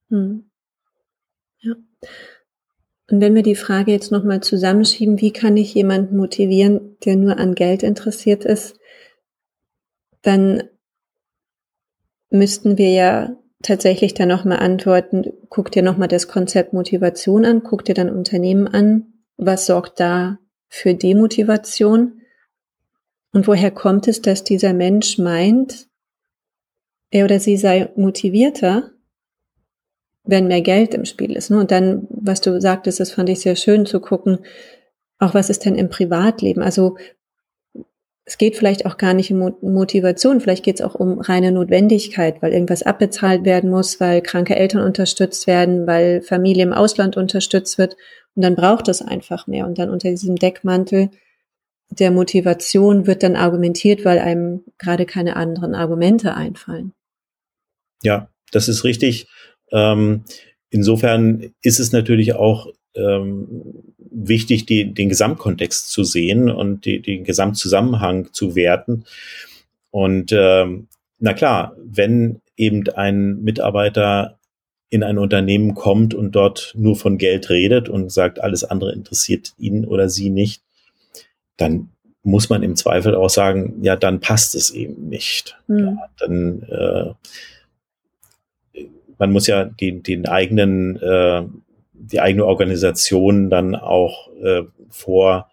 Hm. 0.10 0.50
Ja. 1.60 1.76
Und 3.12 3.22
wenn 3.22 3.36
wir 3.36 3.44
die 3.44 3.56
Frage 3.56 3.92
jetzt 3.92 4.12
nochmal 4.12 4.42
zusammenschieben, 4.42 5.22
wie 5.22 5.32
kann 5.32 5.56
ich 5.58 5.74
jemanden 5.76 6.18
motivieren, 6.18 6.98
der 7.06 7.16
nur 7.16 7.38
an 7.38 7.54
Geld 7.54 7.84
interessiert 7.84 8.46
ist, 8.46 8.80
dann 10.24 10.64
müssten 12.32 12.78
wir 12.80 12.92
ja 12.92 13.38
tatsächlich 13.62 14.14
dann 14.14 14.30
nochmal 14.30 14.60
antworten, 14.60 15.34
guck 15.50 15.72
dir 15.72 15.84
nochmal 15.84 16.08
das 16.08 16.28
Konzept 16.28 16.74
Motivation 16.74 17.46
an, 17.46 17.62
guck 17.64 17.86
dir 17.86 17.94
dann 17.94 18.10
Unternehmen 18.10 18.68
an, 18.68 19.14
was 19.38 19.66
sorgt 19.66 20.00
da 20.00 20.40
für 20.68 20.96
Demotivation 20.96 22.22
und 23.32 23.48
woher 23.48 23.72
kommt 23.72 24.08
es, 24.08 24.22
dass 24.22 24.44
dieser 24.44 24.74
Mensch 24.74 25.18
meint, 25.18 25.88
er 27.14 27.26
oder 27.26 27.40
sie 27.40 27.58
sei 27.58 27.90
motivierter, 27.96 28.92
wenn 30.24 30.48
mehr 30.48 30.62
Geld 30.62 30.94
im 30.94 31.06
Spiel 31.06 31.36
ist. 31.36 31.52
Ne? 31.52 31.60
Und 31.60 31.72
dann, 31.72 32.08
was 32.10 32.42
du 32.42 32.60
sagtest, 32.60 33.00
das 33.00 33.12
fand 33.12 33.30
ich 33.30 33.42
sehr 33.42 33.56
schön 33.56 33.86
zu 33.86 34.00
gucken, 34.00 34.40
auch 35.20 35.34
was 35.34 35.50
ist 35.50 35.66
denn 35.66 35.76
im 35.76 35.90
Privatleben? 35.90 36.64
Also 36.64 36.98
es 38.26 38.38
geht 38.38 38.56
vielleicht 38.56 38.86
auch 38.86 38.98
gar 38.98 39.14
nicht 39.14 39.32
um 39.32 39.54
Motivation, 39.62 40.40
vielleicht 40.40 40.64
geht 40.64 40.80
es 40.80 40.86
auch 40.86 40.96
um 40.96 41.20
reine 41.20 41.52
Notwendigkeit, 41.52 42.42
weil 42.42 42.54
irgendwas 42.54 42.82
abbezahlt 42.84 43.46
werden 43.46 43.70
muss, 43.70 44.00
weil 44.00 44.22
kranke 44.22 44.56
Eltern 44.56 44.82
unterstützt 44.82 45.46
werden, 45.46 45.86
weil 45.86 46.22
Familie 46.22 46.64
im 46.64 46.74
Ausland 46.74 47.18
unterstützt 47.18 47.78
wird. 47.78 47.96
Und 48.36 48.44
dann 48.44 48.56
braucht 48.56 48.88
es 48.88 49.02
einfach 49.02 49.46
mehr. 49.46 49.68
Und 49.68 49.78
dann 49.78 49.90
unter 49.90 50.10
diesem 50.10 50.38
Deckmantel 50.38 51.10
der 51.90 52.12
Motivation 52.12 53.06
wird 53.06 53.22
dann 53.24 53.36
argumentiert, 53.36 54.04
weil 54.04 54.20
einem 54.20 54.64
gerade 54.80 55.06
keine 55.06 55.36
anderen 55.36 55.76
Argumente 55.76 56.34
einfallen. 56.34 56.94
Ja, 58.04 58.30
das 58.52 58.68
ist 58.68 58.84
richtig. 58.84 59.28
Ähm, 59.72 60.24
insofern 60.70 61.54
ist 61.62 61.80
es 61.80 61.92
natürlich 61.92 62.36
auch 62.36 62.68
ähm, 62.96 63.74
wichtig, 63.98 64.66
die, 64.66 64.94
den 64.94 65.10
Gesamtkontext 65.10 65.90
zu 65.90 66.04
sehen 66.04 66.52
und 66.52 66.86
die, 66.86 67.02
den 67.02 67.24
Gesamtzusammenhang 67.24 68.32
zu 68.34 68.56
werten. 68.56 69.06
Und 69.90 70.32
ähm, 70.32 70.88
na 71.20 71.34
klar, 71.34 71.76
wenn 71.84 72.42
eben 72.58 72.88
ein 72.90 73.42
Mitarbeiter 73.42 74.38
in 74.90 75.04
ein 75.04 75.18
Unternehmen 75.18 75.74
kommt 75.74 76.14
und 76.14 76.34
dort 76.34 76.74
nur 76.78 76.96
von 76.96 77.18
Geld 77.18 77.50
redet 77.50 77.90
und 77.90 78.12
sagt, 78.12 78.40
alles 78.40 78.64
andere 78.64 78.94
interessiert 78.94 79.54
ihn 79.58 79.86
oder 79.86 80.08
sie 80.10 80.30
nicht, 80.30 80.62
dann 81.58 81.90
muss 82.22 82.50
man 82.50 82.64
im 82.64 82.76
Zweifel 82.76 83.16
auch 83.16 83.30
sagen, 83.30 83.80
ja, 83.82 83.96
dann 83.96 84.20
passt 84.20 84.56
es 84.56 84.72
eben 84.72 85.10
nicht. 85.10 85.58
Mhm. 85.68 85.80
Ja, 85.80 86.10
dann 86.20 86.64
äh, 86.64 87.14
man 89.18 89.32
muss 89.32 89.48
ja 89.48 89.66
den, 89.66 90.04
den 90.04 90.28
eigenen 90.28 90.98
äh, 90.98 91.44
die 91.94 92.20
eigene 92.20 92.46
Organisation 92.46 93.50
dann 93.50 93.76
auch 93.76 94.30
äh, 94.42 94.64
vor 94.90 95.50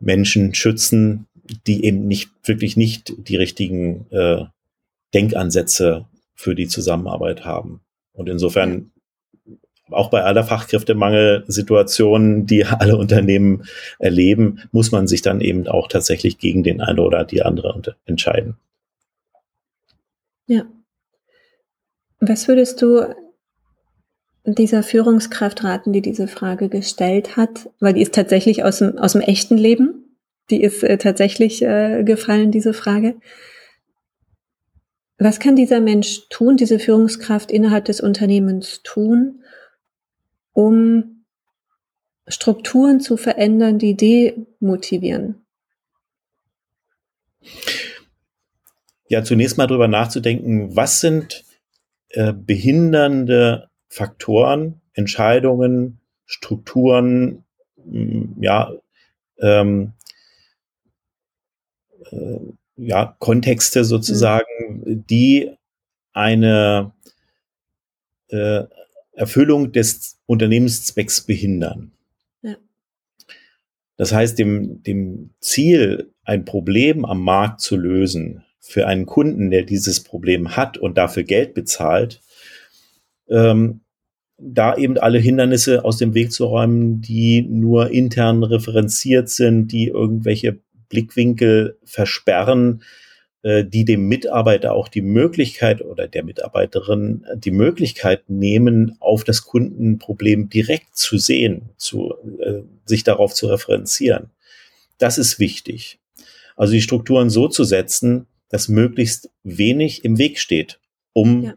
Menschen 0.00 0.54
schützen, 0.54 1.26
die 1.66 1.84
eben 1.84 2.06
nicht 2.06 2.30
wirklich 2.44 2.76
nicht 2.76 3.12
die 3.28 3.36
richtigen 3.36 4.06
äh, 4.10 4.44
Denkansätze 5.14 6.06
für 6.34 6.54
die 6.54 6.68
Zusammenarbeit 6.68 7.44
haben. 7.44 7.80
Und 8.12 8.28
insofern 8.28 8.90
auch 9.90 10.10
bei 10.10 10.24
aller 10.24 10.44
Fachkräftemangelsituation, 10.44 12.46
die 12.46 12.64
alle 12.64 12.96
Unternehmen 12.96 13.64
erleben, 13.98 14.62
muss 14.72 14.92
man 14.92 15.06
sich 15.06 15.22
dann 15.22 15.40
eben 15.40 15.68
auch 15.68 15.88
tatsächlich 15.88 16.38
gegen 16.38 16.62
den 16.62 16.80
eine 16.80 17.02
oder 17.02 17.24
die 17.24 17.42
andere 17.42 17.96
entscheiden. 18.04 18.56
Ja. 20.46 20.64
Was 22.20 22.48
würdest 22.48 22.82
du 22.82 23.14
dieser 24.46 24.82
Führungskraft 24.82 25.64
raten, 25.64 25.92
die 25.92 26.02
diese 26.02 26.28
Frage 26.28 26.68
gestellt 26.68 27.36
hat, 27.36 27.68
weil 27.80 27.94
die 27.94 28.02
ist 28.02 28.14
tatsächlich 28.14 28.62
aus 28.62 28.78
dem, 28.78 28.96
aus 28.98 29.12
dem 29.12 29.20
echten 29.20 29.58
Leben. 29.58 30.16
Die 30.50 30.62
ist 30.62 30.84
äh, 30.84 30.98
tatsächlich 30.98 31.62
äh, 31.62 32.04
gefallen, 32.04 32.52
diese 32.52 32.72
Frage. 32.72 33.16
Was 35.18 35.40
kann 35.40 35.56
dieser 35.56 35.80
Mensch 35.80 36.28
tun, 36.28 36.56
diese 36.56 36.78
Führungskraft 36.78 37.50
innerhalb 37.50 37.86
des 37.86 38.00
Unternehmens 38.00 38.82
tun, 38.84 39.42
um 40.52 41.24
Strukturen 42.28 43.00
zu 43.00 43.16
verändern, 43.16 43.78
die 43.78 43.96
demotivieren? 43.96 45.46
Ja, 49.08 49.24
zunächst 49.24 49.56
mal 49.56 49.66
darüber 49.66 49.88
nachzudenken, 49.88 50.76
was 50.76 51.00
sind 51.00 51.45
äh, 52.10 52.32
behindernde 52.32 53.68
Faktoren, 53.88 54.80
Entscheidungen, 54.92 56.00
Strukturen, 56.24 57.44
mm, 57.84 58.42
ja, 58.42 58.72
ähm, 59.40 59.92
äh, 62.10 62.38
ja, 62.76 63.16
Kontexte 63.18 63.84
sozusagen, 63.84 64.44
mhm. 64.84 65.06
die 65.06 65.50
eine 66.12 66.92
äh, 68.28 68.64
Erfüllung 69.12 69.72
des 69.72 70.18
Unternehmenszwecks 70.26 71.22
behindern. 71.22 71.92
Ja. 72.42 72.56
Das 73.96 74.12
heißt, 74.12 74.38
dem, 74.38 74.82
dem 74.82 75.30
Ziel, 75.40 76.12
ein 76.24 76.44
Problem 76.44 77.04
am 77.04 77.22
Markt 77.22 77.60
zu 77.60 77.76
lösen, 77.76 78.44
für 78.66 78.86
einen 78.86 79.06
Kunden, 79.06 79.50
der 79.50 79.62
dieses 79.62 80.02
Problem 80.02 80.56
hat 80.56 80.76
und 80.76 80.98
dafür 80.98 81.22
Geld 81.22 81.54
bezahlt, 81.54 82.20
ähm, 83.28 83.80
da 84.38 84.76
eben 84.76 84.98
alle 84.98 85.18
Hindernisse 85.18 85.84
aus 85.84 85.96
dem 85.96 86.14
Weg 86.14 86.32
zu 86.32 86.44
räumen, 86.44 87.00
die 87.00 87.42
nur 87.42 87.90
intern 87.90 88.42
referenziert 88.42 89.30
sind, 89.30 89.68
die 89.68 89.88
irgendwelche 89.88 90.58
Blickwinkel 90.88 91.78
versperren, 91.84 92.82
äh, 93.42 93.64
die 93.64 93.84
dem 93.84 94.08
Mitarbeiter 94.08 94.74
auch 94.74 94.88
die 94.88 95.02
Möglichkeit 95.02 95.82
oder 95.82 96.06
der 96.06 96.24
Mitarbeiterin 96.24 97.24
die 97.36 97.50
Möglichkeit 97.50 98.28
nehmen, 98.28 98.96
auf 99.00 99.24
das 99.24 99.42
Kundenproblem 99.42 100.50
direkt 100.50 100.96
zu 100.96 101.18
sehen, 101.18 101.70
zu, 101.76 102.14
äh, 102.40 102.62
sich 102.84 103.04
darauf 103.04 103.32
zu 103.32 103.46
referenzieren. 103.46 104.30
Das 104.98 105.18
ist 105.18 105.38
wichtig. 105.38 105.98
Also 106.56 106.72
die 106.72 106.82
Strukturen 106.82 107.30
so 107.30 107.48
zu 107.48 107.64
setzen, 107.64 108.26
dass 108.56 108.68
möglichst 108.68 109.28
wenig 109.42 110.02
im 110.02 110.16
Weg 110.16 110.38
steht, 110.38 110.80
um 111.12 111.44
ja 111.44 111.54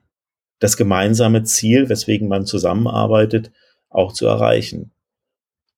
das 0.59 0.77
gemeinsame 0.77 1.43
Ziel, 1.43 1.89
weswegen 1.89 2.27
man 2.27 2.45
zusammenarbeitet, 2.45 3.51
auch 3.89 4.13
zu 4.13 4.27
erreichen. 4.27 4.91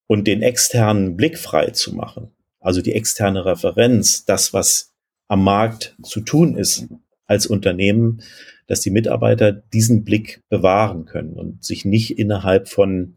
Und 0.07 0.27
den 0.27 0.41
externen 0.41 1.15
Blick 1.15 1.37
frei 1.37 1.67
zu 1.67 1.95
machen, 1.95 2.31
also 2.59 2.81
die 2.81 2.91
externe 2.93 3.45
Referenz, 3.45 4.25
das, 4.25 4.51
was 4.53 4.91
am 5.27 5.45
Markt 5.45 5.95
zu 6.03 6.19
tun 6.21 6.57
ist 6.57 6.87
als 7.25 7.47
Unternehmen, 7.47 8.21
dass 8.67 8.81
die 8.81 8.89
Mitarbeiter 8.89 9.53
diesen 9.53 10.03
Blick 10.03 10.43
bewahren 10.49 11.05
können 11.05 11.33
und 11.33 11.63
sich 11.63 11.85
nicht 11.85 12.19
innerhalb 12.19 12.67
von 12.67 13.15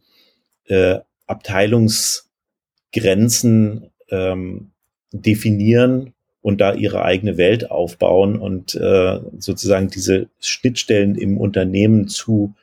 äh, 0.67 1.01
Abteilungsgrenzen 1.27 3.91
ähm, 4.11 4.71
definieren 5.13 6.14
und 6.45 6.61
da 6.61 6.75
ihre 6.75 7.03
eigene 7.03 7.39
Welt 7.39 7.71
aufbauen 7.71 8.39
und 8.39 8.75
äh, 8.75 9.19
sozusagen 9.39 9.89
diese 9.89 10.29
Schnittstellen 10.41 11.15
im 11.15 11.39
Unternehmen 11.39 12.07
zu, 12.07 12.55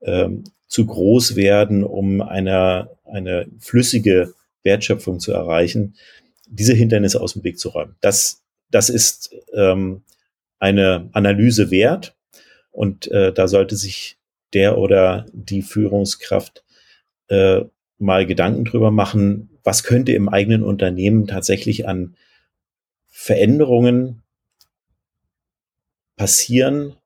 ähm, 0.00 0.44
zu 0.66 0.86
groß 0.86 1.36
werden, 1.36 1.84
um 1.84 2.22
eine, 2.22 2.88
eine 3.04 3.48
flüssige 3.58 4.32
Wertschöpfung 4.62 5.20
zu 5.20 5.30
erreichen, 5.30 5.94
diese 6.48 6.72
Hindernisse 6.72 7.20
aus 7.20 7.34
dem 7.34 7.44
Weg 7.44 7.58
zu 7.58 7.68
räumen. 7.68 7.96
Das, 8.00 8.40
das 8.70 8.88
ist 8.88 9.36
ähm, 9.52 10.00
eine 10.58 11.10
Analyse 11.12 11.70
wert 11.70 12.16
und 12.70 13.10
äh, 13.10 13.30
da 13.30 13.46
sollte 13.46 13.76
sich 13.76 14.16
der 14.54 14.78
oder 14.78 15.26
die 15.34 15.60
Führungskraft 15.60 16.64
äh, 17.28 17.60
mal 17.98 18.24
Gedanken 18.24 18.64
drüber 18.64 18.90
machen, 18.90 19.50
was 19.64 19.84
könnte 19.84 20.12
im 20.12 20.30
eigenen 20.30 20.62
Unternehmen 20.62 21.26
tatsächlich 21.26 21.86
an 21.86 22.16
Veränderungen 23.14 24.22
passieren, 26.16 26.96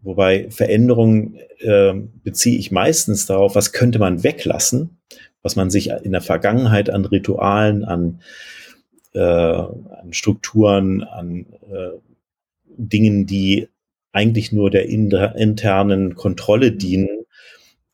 wobei 0.00 0.50
Veränderungen 0.50 1.38
äh, 1.60 1.94
beziehe 1.94 2.58
ich 2.58 2.72
meistens 2.72 3.26
darauf, 3.26 3.54
was 3.54 3.72
könnte 3.72 4.00
man 4.00 4.24
weglassen, 4.24 4.98
was 5.40 5.54
man 5.54 5.70
sich 5.70 5.90
in 5.90 6.10
der 6.10 6.22
Vergangenheit 6.22 6.90
an 6.90 7.04
Ritualen, 7.04 7.84
an, 7.84 8.20
äh, 9.14 9.20
an 9.20 10.08
Strukturen, 10.10 11.04
an 11.04 11.46
äh, 11.70 11.90
Dingen, 12.76 13.24
die 13.24 13.68
eigentlich 14.10 14.50
nur 14.50 14.70
der 14.70 14.86
internen 14.86 16.16
Kontrolle 16.16 16.72
dienen, 16.72 17.26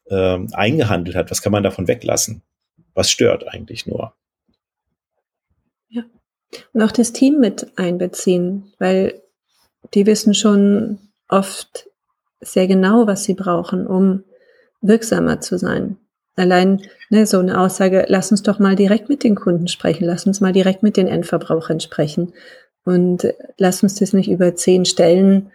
äh, 0.06 0.38
eingehandelt 0.52 1.14
hat. 1.14 1.30
Was 1.30 1.42
kann 1.42 1.52
man 1.52 1.62
davon 1.62 1.88
weglassen? 1.88 2.42
Was 2.94 3.10
stört 3.10 3.46
eigentlich 3.46 3.86
nur? 3.86 4.14
Und 6.72 6.82
auch 6.82 6.92
das 6.92 7.12
Team 7.12 7.40
mit 7.40 7.72
einbeziehen, 7.76 8.72
weil 8.78 9.22
die 9.94 10.06
wissen 10.06 10.34
schon 10.34 10.98
oft 11.28 11.88
sehr 12.40 12.66
genau, 12.66 13.06
was 13.06 13.24
sie 13.24 13.34
brauchen, 13.34 13.86
um 13.86 14.24
wirksamer 14.80 15.40
zu 15.40 15.58
sein. 15.58 15.96
Allein 16.36 16.80
ne, 17.10 17.26
so 17.26 17.38
eine 17.40 17.60
Aussage, 17.60 18.04
lass 18.08 18.30
uns 18.30 18.42
doch 18.42 18.58
mal 18.60 18.76
direkt 18.76 19.08
mit 19.08 19.24
den 19.24 19.34
Kunden 19.34 19.66
sprechen, 19.66 20.04
lass 20.04 20.26
uns 20.26 20.40
mal 20.40 20.52
direkt 20.52 20.82
mit 20.82 20.96
den 20.96 21.08
Endverbrauchern 21.08 21.80
sprechen 21.80 22.32
und 22.84 23.26
lass 23.56 23.82
uns 23.82 23.96
das 23.96 24.12
nicht 24.12 24.30
über 24.30 24.54
zehn 24.54 24.84
Stellen 24.84 25.50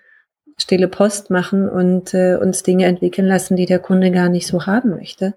stille 0.58 0.88
Post 0.88 1.30
machen 1.30 1.68
und 1.70 2.14
äh, 2.14 2.36
uns 2.36 2.64
Dinge 2.64 2.86
entwickeln 2.86 3.28
lassen, 3.28 3.56
die 3.56 3.66
der 3.66 3.80
Kunde 3.80 4.12
gar 4.12 4.30
nicht 4.30 4.46
so 4.46 4.66
haben 4.66 4.92
möchte. 4.92 5.34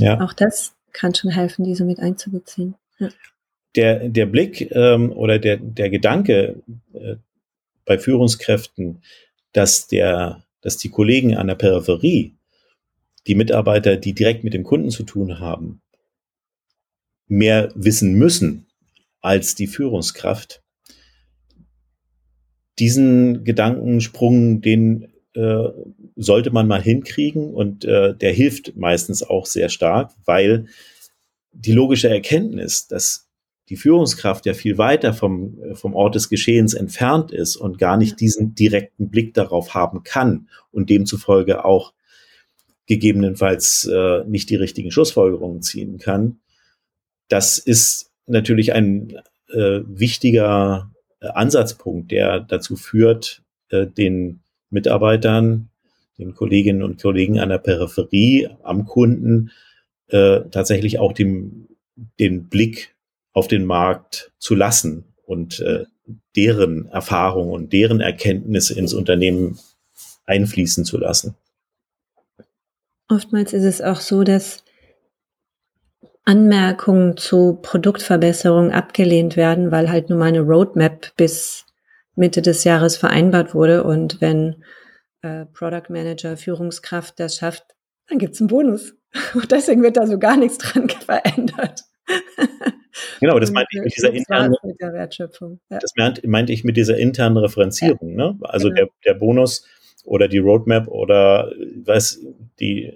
Ja. 0.00 0.20
Auch 0.20 0.32
das 0.32 0.74
kann 0.92 1.14
schon 1.14 1.30
helfen, 1.30 1.64
diese 1.64 1.84
mit 1.84 2.00
einzubeziehen. 2.00 2.74
Ja 2.98 3.08
der, 3.74 4.08
der 4.08 4.26
Blick 4.26 4.70
ähm, 4.72 5.12
oder 5.12 5.38
der, 5.38 5.58
der 5.58 5.90
Gedanke 5.90 6.62
äh, 6.92 7.16
bei 7.84 7.98
Führungskräften, 7.98 9.02
dass 9.52 9.86
der, 9.86 10.44
dass 10.60 10.76
die 10.76 10.90
Kollegen 10.90 11.36
an 11.36 11.46
der 11.46 11.54
Peripherie, 11.54 12.34
die 13.26 13.34
Mitarbeiter, 13.34 13.96
die 13.96 14.14
direkt 14.14 14.44
mit 14.44 14.54
dem 14.54 14.64
Kunden 14.64 14.90
zu 14.90 15.04
tun 15.04 15.38
haben, 15.38 15.80
mehr 17.26 17.70
wissen 17.74 18.14
müssen 18.14 18.66
als 19.20 19.54
die 19.54 19.66
Führungskraft. 19.66 20.62
Diesen 22.78 23.44
Gedankensprung, 23.44 24.60
den 24.60 25.12
äh, 25.34 25.68
sollte 26.16 26.50
man 26.50 26.68
mal 26.68 26.82
hinkriegen 26.82 27.52
und 27.52 27.84
äh, 27.84 28.14
der 28.14 28.32
hilft 28.32 28.76
meistens 28.76 29.22
auch 29.22 29.46
sehr 29.46 29.68
stark, 29.68 30.12
weil 30.24 30.66
die 31.52 31.72
logische 31.72 32.08
Erkenntnis, 32.08 32.86
dass 32.86 33.27
die 33.68 33.76
Führungskraft 33.76 34.46
ja 34.46 34.54
viel 34.54 34.78
weiter 34.78 35.12
vom, 35.12 35.58
vom 35.74 35.94
Ort 35.94 36.14
des 36.14 36.28
Geschehens 36.28 36.74
entfernt 36.74 37.30
ist 37.32 37.56
und 37.56 37.78
gar 37.78 37.96
nicht 37.96 38.20
diesen 38.20 38.54
direkten 38.54 39.10
Blick 39.10 39.34
darauf 39.34 39.74
haben 39.74 40.02
kann 40.04 40.48
und 40.72 40.88
demzufolge 40.90 41.64
auch 41.64 41.92
gegebenenfalls 42.86 43.84
äh, 43.92 44.24
nicht 44.24 44.48
die 44.48 44.56
richtigen 44.56 44.90
Schlussfolgerungen 44.90 45.60
ziehen 45.60 45.98
kann. 45.98 46.40
Das 47.28 47.58
ist 47.58 48.10
natürlich 48.26 48.72
ein 48.72 49.20
äh, 49.50 49.80
wichtiger 49.86 50.90
äh, 51.20 51.28
Ansatzpunkt, 51.28 52.10
der 52.10 52.40
dazu 52.40 52.76
führt, 52.76 53.42
äh, 53.68 53.86
den 53.86 54.40
Mitarbeitern, 54.70 55.68
den 56.16 56.34
Kolleginnen 56.34 56.82
und 56.82 57.00
Kollegen 57.00 57.38
an 57.38 57.50
der 57.50 57.58
Peripherie, 57.58 58.48
am 58.62 58.86
Kunden, 58.86 59.50
äh, 60.08 60.40
tatsächlich 60.50 60.98
auch 60.98 61.12
dem, 61.12 61.68
den 62.18 62.48
Blick 62.48 62.94
auf 63.38 63.46
den 63.46 63.64
Markt 63.64 64.32
zu 64.38 64.56
lassen 64.56 65.04
und 65.24 65.60
äh, 65.60 65.84
deren 66.34 66.86
Erfahrungen 66.86 67.52
und 67.52 67.72
deren 67.72 68.00
Erkenntnisse 68.00 68.76
ins 68.76 68.94
Unternehmen 68.94 69.60
einfließen 70.26 70.84
zu 70.84 70.98
lassen. 70.98 71.36
Oftmals 73.08 73.52
ist 73.52 73.62
es 73.62 73.80
auch 73.80 74.00
so, 74.00 74.24
dass 74.24 74.64
Anmerkungen 76.24 77.16
zu 77.16 77.60
Produktverbesserungen 77.62 78.72
abgelehnt 78.72 79.36
werden, 79.36 79.70
weil 79.70 79.88
halt 79.88 80.10
nur 80.10 80.18
meine 80.18 80.40
Roadmap 80.40 81.16
bis 81.16 81.64
Mitte 82.16 82.42
des 82.42 82.64
Jahres 82.64 82.96
vereinbart 82.96 83.54
wurde. 83.54 83.84
Und 83.84 84.20
wenn 84.20 84.64
äh, 85.22 85.46
Product 85.46 85.90
Manager, 85.90 86.36
Führungskraft 86.36 87.20
das 87.20 87.36
schafft, 87.36 87.64
dann 88.08 88.18
gibt's 88.18 88.40
einen 88.40 88.48
Bonus. 88.48 88.94
Und 89.34 89.52
deswegen 89.52 89.82
wird 89.84 89.96
da 89.96 90.08
so 90.08 90.18
gar 90.18 90.36
nichts 90.36 90.58
dran 90.58 90.88
verändert. 91.06 91.84
Genau, 93.20 93.38
das 93.38 93.50
meinte 93.50 93.68
ich 93.72 93.82
mit 93.82 93.96
dieser 93.96 94.12
internen 94.12 94.54
mit 94.62 94.80
der 94.80 94.92
Wertschöpfung. 94.92 95.60
Ja. 95.70 95.78
Das 95.78 95.92
meinte 95.96 96.52
ich 96.52 96.64
mit 96.64 96.76
dieser 96.76 96.96
internen 96.96 97.36
Referenzierung. 97.36 98.10
Ja. 98.10 98.32
Ne? 98.32 98.38
Also 98.42 98.68
genau. 98.68 98.82
der, 98.82 98.88
der 99.04 99.14
Bonus 99.14 99.66
oder 100.04 100.28
die 100.28 100.38
Roadmap 100.38 100.88
oder 100.88 101.52
was 101.84 102.20
die 102.60 102.92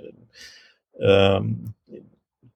ähm, 0.99 1.75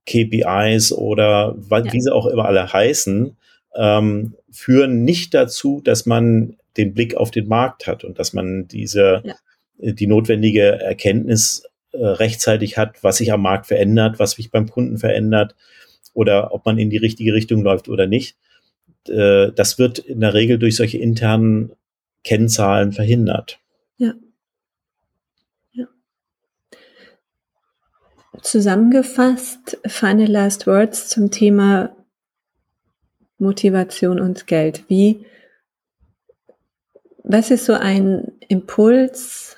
KPIs 0.07 0.93
oder 0.93 1.55
was, 1.57 1.87
ja. 1.87 1.93
wie 1.93 2.01
sie 2.01 2.13
auch 2.13 2.27
immer 2.27 2.47
alle 2.47 2.73
heißen, 2.73 3.37
ähm, 3.75 4.35
führen 4.51 5.05
nicht 5.05 5.35
dazu, 5.35 5.81
dass 5.85 6.07
man 6.07 6.57
den 6.77 6.95
Blick 6.95 7.15
auf 7.17 7.31
den 7.31 7.49
Markt 7.49 7.87
hat 7.87 8.05
und 8.05 8.19
dass 8.19 8.33
man 8.33 8.69
diese 8.69 9.23
die 9.79 10.07
notwendige 10.07 10.81
Erkenntnis 10.81 11.65
äh, 11.93 12.05
rechtzeitig 12.05 12.79
hat, 12.79 13.03
was 13.03 13.19
sich 13.19 13.33
am 13.33 13.43
Markt 13.43 13.67
verändert, 13.67 14.19
was 14.19 14.33
sich 14.33 14.51
beim 14.51 14.71
Kunden 14.71 14.97
verändert 14.97 15.55
oder 16.17 16.55
ob 16.55 16.65
man 16.65 16.79
in 16.79 16.89
die 16.89 16.97
richtige 16.97 17.35
Richtung 17.35 17.63
läuft 17.63 17.89
oder 17.89 18.07
nicht. 18.07 18.37
Äh, 19.07 19.53
das 19.53 19.79
wird 19.79 19.99
in 19.99 20.21
der 20.21 20.33
Regel 20.33 20.59
durch 20.59 20.77
solche 20.77 20.99
internen 20.99 21.73
Kennzahlen 22.25 22.93
verhindert. 22.93 23.61
Ja. 23.99 24.15
ja. 25.73 25.87
Zusammengefasst, 28.41 29.79
final 29.87 30.27
last 30.27 30.67
words 30.67 31.09
zum 31.09 31.31
Thema 31.31 31.95
Motivation 33.39 34.19
und 34.19 34.47
Geld. 34.47 34.85
Wie, 34.89 35.27
was 37.23 37.51
ist 37.51 37.67
so 37.67 37.75
ein 37.75 38.33
Impuls 38.49 39.55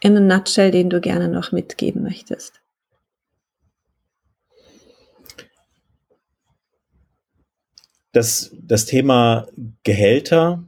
in 0.00 0.16
a 0.16 0.20
nutshell, 0.20 0.70
den 0.70 0.90
du 0.90 1.00
gerne 1.00 1.28
noch 1.28 1.50
mitgeben 1.50 2.04
möchtest? 2.04 2.63
Das, 8.14 8.52
das 8.62 8.86
Thema 8.86 9.48
Gehälter 9.82 10.62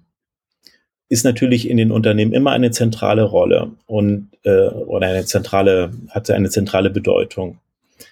ist 1.08 1.24
natürlich 1.24 1.70
in 1.70 1.76
den 1.76 1.92
Unternehmen 1.92 2.32
immer 2.32 2.50
eine 2.50 2.72
zentrale 2.72 3.22
Rolle 3.22 3.70
und 3.86 4.28
äh, 4.42 4.68
oder 4.68 5.06
eine 5.06 5.24
zentrale 5.24 5.92
hat 6.10 6.28
eine 6.30 6.50
zentrale 6.50 6.90
Bedeutung. 6.90 7.58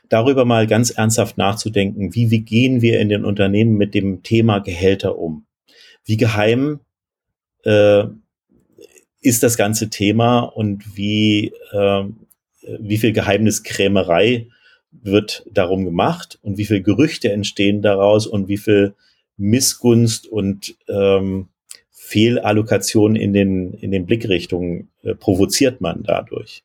Darüber 0.08 0.44
mal 0.44 0.68
ganz 0.68 0.90
ernsthaft 0.90 1.36
nachzudenken, 1.36 2.14
wie, 2.14 2.30
wie 2.30 2.40
gehen 2.40 2.80
wir 2.80 3.00
in 3.00 3.08
den 3.08 3.24
Unternehmen 3.24 3.76
mit 3.76 3.94
dem 3.94 4.22
Thema 4.22 4.60
Gehälter 4.60 5.18
um? 5.18 5.44
Wie 6.04 6.16
geheim 6.16 6.80
äh, 7.64 8.04
ist 9.20 9.42
das 9.42 9.56
ganze 9.56 9.90
Thema 9.90 10.40
und 10.40 10.96
wie 10.96 11.52
äh, 11.72 12.04
wie 12.78 12.98
viel 12.98 13.12
Geheimniskrämerei 13.12 14.46
wird 14.92 15.44
darum 15.50 15.84
gemacht 15.84 16.38
und 16.42 16.56
wie 16.56 16.64
viel 16.64 16.82
Gerüchte 16.82 17.32
entstehen 17.32 17.82
daraus 17.82 18.28
und 18.28 18.46
wie 18.46 18.58
viel 18.58 18.94
Missgunst 19.36 20.26
und 20.26 20.76
ähm, 20.88 21.48
Fehlallokation 21.90 23.16
in 23.16 23.32
den, 23.32 23.72
in 23.72 23.90
den 23.90 24.06
Blickrichtungen 24.06 24.90
äh, 25.02 25.14
provoziert 25.14 25.80
man 25.80 26.02
dadurch. 26.02 26.62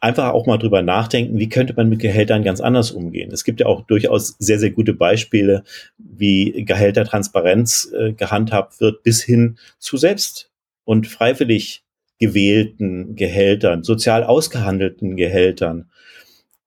Einfach 0.00 0.32
auch 0.32 0.46
mal 0.46 0.56
drüber 0.56 0.80
nachdenken, 0.80 1.38
wie 1.38 1.50
könnte 1.50 1.74
man 1.76 1.90
mit 1.90 2.00
Gehältern 2.00 2.42
ganz 2.42 2.62
anders 2.62 2.90
umgehen. 2.90 3.30
Es 3.32 3.44
gibt 3.44 3.60
ja 3.60 3.66
auch 3.66 3.82
durchaus 3.82 4.36
sehr, 4.38 4.58
sehr 4.58 4.70
gute 4.70 4.94
Beispiele, 4.94 5.62
wie 5.98 6.64
Gehältertransparenz 6.64 7.92
äh, 7.94 8.12
gehandhabt 8.14 8.80
wird, 8.80 9.02
bis 9.02 9.22
hin 9.22 9.58
zu 9.78 9.98
selbst 9.98 10.50
und 10.84 11.06
freiwillig 11.06 11.84
gewählten 12.18 13.16
Gehältern, 13.16 13.82
sozial 13.82 14.24
ausgehandelten 14.24 15.16
Gehältern. 15.16 15.90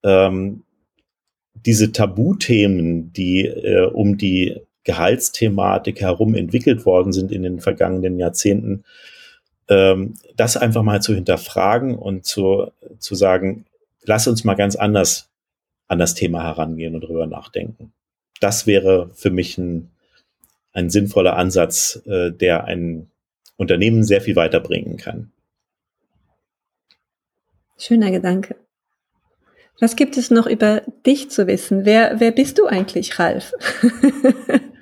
Ähm, 0.04 0.64
diese 1.54 1.92
Tabuthemen, 1.92 3.14
die 3.14 3.46
äh, 3.46 3.88
um 3.88 4.18
die 4.18 4.62
Gehaltsthematik 4.84 6.02
herum 6.02 6.36
entwickelt 6.36 6.86
worden 6.86 7.14
sind 7.14 7.32
in 7.32 7.44
den 7.44 7.60
vergangenen 7.60 8.20
Jahrzehnten, 8.20 8.84
ähm, 9.70 10.16
das 10.36 10.58
einfach 10.58 10.84
mal 10.84 11.02
zu 11.02 11.14
hinterfragen 11.14 11.96
und 11.96 12.26
zu, 12.26 12.72
zu 13.00 13.16
sagen, 13.16 13.66
lass 14.04 14.28
uns 14.28 14.44
mal 14.44 14.56
ganz 14.56 14.76
anders 14.76 15.30
an 15.88 16.00
das 16.00 16.16
Thema 16.16 16.44
herangehen 16.44 16.96
und 16.96 17.02
drüber 17.02 17.28
nachdenken. 17.28 17.94
Das 18.40 18.68
wäre 18.68 19.10
für 19.14 19.30
mich 19.30 19.58
ein, 19.58 19.90
ein 20.74 20.90
sinnvoller 20.90 21.38
Ansatz, 21.38 22.02
äh, 22.06 22.32
der 22.32 22.66
ein 22.66 23.10
Unternehmen 23.56 24.04
sehr 24.04 24.22
viel 24.22 24.36
weiterbringen 24.36 24.98
kann. 24.98 25.32
Schöner 27.78 28.12
Gedanke. 28.12 28.56
Was 29.80 29.96
gibt 29.96 30.18
es 30.18 30.30
noch 30.30 30.48
über 30.48 30.82
dich 31.06 31.30
zu 31.30 31.48
wissen? 31.48 31.86
Wer, 31.86 32.20
wer 32.20 32.32
bist 32.32 32.60
du 32.60 32.68
eigentlich, 32.68 33.20
Ralf? 33.20 33.54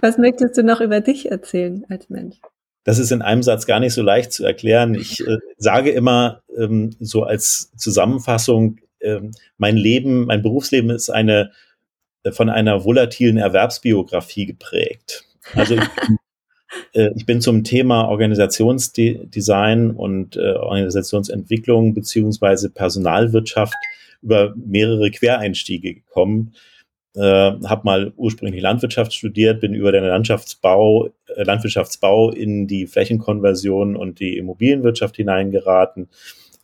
Was 0.00 0.18
möchtest 0.18 0.56
du 0.56 0.62
noch 0.62 0.80
über 0.80 1.00
dich 1.00 1.30
erzählen 1.30 1.84
als 1.88 2.10
Mensch? 2.10 2.36
Das 2.84 2.98
ist 2.98 3.10
in 3.12 3.22
einem 3.22 3.42
Satz 3.42 3.66
gar 3.66 3.80
nicht 3.80 3.94
so 3.94 4.02
leicht 4.02 4.32
zu 4.32 4.44
erklären. 4.44 4.94
Ich 4.94 5.26
äh, 5.26 5.38
sage 5.56 5.90
immer 5.90 6.42
ähm, 6.56 6.94
so 7.00 7.22
als 7.22 7.72
Zusammenfassung, 7.76 8.78
ähm, 9.00 9.30
mein 9.56 9.76
Leben, 9.76 10.26
mein 10.26 10.42
Berufsleben 10.42 10.90
ist 10.90 11.08
eine 11.10 11.50
äh, 12.24 12.32
von 12.32 12.50
einer 12.50 12.84
volatilen 12.84 13.38
Erwerbsbiografie 13.38 14.46
geprägt. 14.46 15.24
Also 15.54 15.74
ich 15.76 15.88
bin, 15.88 16.18
äh, 16.92 17.10
ich 17.16 17.24
bin 17.24 17.40
zum 17.40 17.64
Thema 17.64 18.08
Organisationsdesign 18.08 19.90
und 19.90 20.36
äh, 20.36 20.52
Organisationsentwicklung 20.52 21.94
beziehungsweise 21.94 22.68
Personalwirtschaft 22.70 23.74
über 24.20 24.54
mehrere 24.56 25.10
Quereinstiege 25.10 25.94
gekommen 25.94 26.54
äh, 27.14 27.20
habe 27.20 27.82
mal 27.84 28.12
ursprünglich 28.16 28.60
Landwirtschaft 28.60 29.14
studiert, 29.14 29.60
bin 29.60 29.74
über 29.74 29.92
den 29.92 30.04
Landschaftsbau, 30.04 31.10
äh, 31.36 31.42
Landwirtschaftsbau 31.42 32.30
in 32.30 32.66
die 32.66 32.86
Flächenkonversion 32.86 33.96
und 33.96 34.20
die 34.20 34.36
Immobilienwirtschaft 34.36 35.16
hineingeraten, 35.16 36.08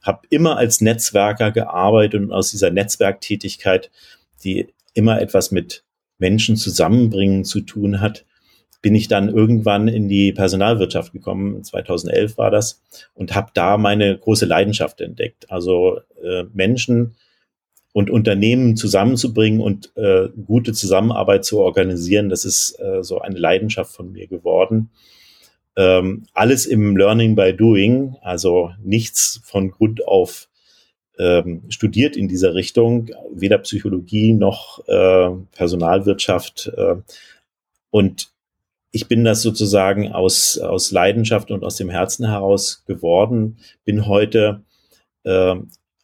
habe 0.03 0.23
immer 0.31 0.57
als 0.57 0.81
Netzwerker 0.81 1.53
gearbeitet 1.53 2.21
und 2.21 2.33
aus 2.33 2.51
dieser 2.51 2.71
Netzwerktätigkeit, 2.71 3.91
die 4.43 4.69
immer 4.95 5.21
etwas 5.21 5.51
mit 5.51 5.85
Menschen 6.19 6.57
zusammenbringen 6.57 7.45
zu 7.45 7.61
tun 7.61 8.01
hat, 8.01 8.25
bin 8.83 8.95
ich 8.95 9.09
dann 9.09 9.29
irgendwann 9.29 9.89
in 9.89 10.09
die 10.09 10.33
Personalwirtschaft 10.33 11.13
gekommen, 11.13 11.63
2011 11.63 12.39
war 12.39 12.51
das, 12.51 12.83
und 13.15 13.35
habe 13.35 13.51
da 13.55 13.77
meine 13.77 14.17
große 14.17 14.47
Leidenschaft 14.47 15.01
entdeckt. 15.01 15.51
Also 15.51 16.01
äh, 16.23 16.45
Menschen 16.53 17.15
und 17.93 18.11
Unternehmen 18.11 18.77
zusammenzubringen 18.77 19.61
und 19.61 19.93
äh, 19.97 20.29
gute 20.47 20.73
Zusammenarbeit 20.73 21.45
zu 21.45 21.59
organisieren, 21.61 22.29
das 22.29 22.45
ist 22.45 22.79
äh, 22.81 23.03
so 23.03 23.19
eine 23.21 23.39
Leidenschaft 23.39 23.93
von 23.93 24.13
mir 24.13 24.27
geworden. 24.27 24.91
Ähm, 25.77 26.27
alles 26.33 26.67
im 26.67 26.97
Learning 26.97 27.35
by 27.35 27.55
Doing, 27.55 28.17
also 28.23 28.71
nichts 28.83 29.41
von 29.45 29.71
Grund 29.71 30.07
auf 30.07 30.49
ähm, 31.19 31.65
studiert 31.69 32.17
in 32.17 32.29
dieser 32.29 32.55
Richtung, 32.55 33.11
weder 33.33 33.59
Psychologie 33.59 34.33
noch 34.33 34.87
äh, 34.89 35.31
Personalwirtschaft. 35.53 36.73
Äh, 36.77 36.97
und 37.91 38.31
ich 38.91 39.07
bin 39.07 39.25
das 39.25 39.43
sozusagen 39.43 40.13
aus, 40.13 40.59
aus 40.59 40.91
Leidenschaft 40.91 41.51
und 41.51 41.65
aus 41.65 41.77
dem 41.77 41.91
Herzen 41.91 42.27
heraus 42.27 42.85
geworden, 42.87 43.59
bin 43.85 44.07
heute 44.07 44.63
äh, 45.25 45.57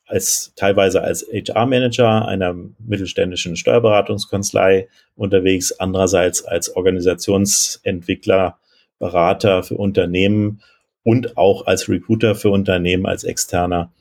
als 0.06 0.52
teilweise 0.54 1.02
als 1.02 1.26
HR-Manager 1.32 2.26
einer 2.26 2.54
mittelständischen 2.78 3.56
Steuerberatungskanzlei 3.56 4.88
unterwegs, 5.16 5.72
andererseits 5.72 6.44
als 6.44 6.74
Organisationsentwickler, 6.74 8.58
Berater 8.98 9.62
für 9.62 9.76
Unternehmen 9.76 10.62
und 11.02 11.36
auch 11.36 11.66
als 11.66 11.88
Recruiter 11.88 12.34
für 12.34 12.50
Unternehmen, 12.50 13.06
als 13.06 13.24
externer. 13.24 13.92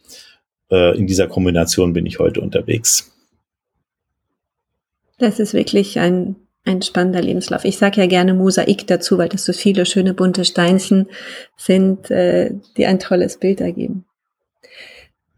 äh, 0.71 0.97
in 0.97 1.05
dieser 1.05 1.27
Kombination 1.27 1.93
bin 1.93 2.05
ich 2.07 2.17
heute 2.17 2.41
unterwegs. 2.41 3.11
Das 5.19 5.39
ist 5.39 5.53
wirklich 5.53 5.99
ein, 5.99 6.35
ein 6.65 6.81
spannender 6.81 7.21
Lebenslauf. 7.21 7.65
Ich 7.65 7.77
sage 7.77 8.01
ja 8.01 8.07
gerne 8.07 8.33
Mosaik 8.33 8.87
dazu, 8.87 9.17
weil 9.17 9.29
das 9.29 9.45
so 9.45 9.53
viele 9.53 9.85
schöne 9.85 10.13
bunte 10.13 10.43
Steinchen 10.45 11.07
sind, 11.57 12.09
äh, 12.09 12.51
die 12.77 12.85
ein 12.87 12.99
tolles 12.99 13.37
Bild 13.37 13.61
ergeben. 13.61 14.04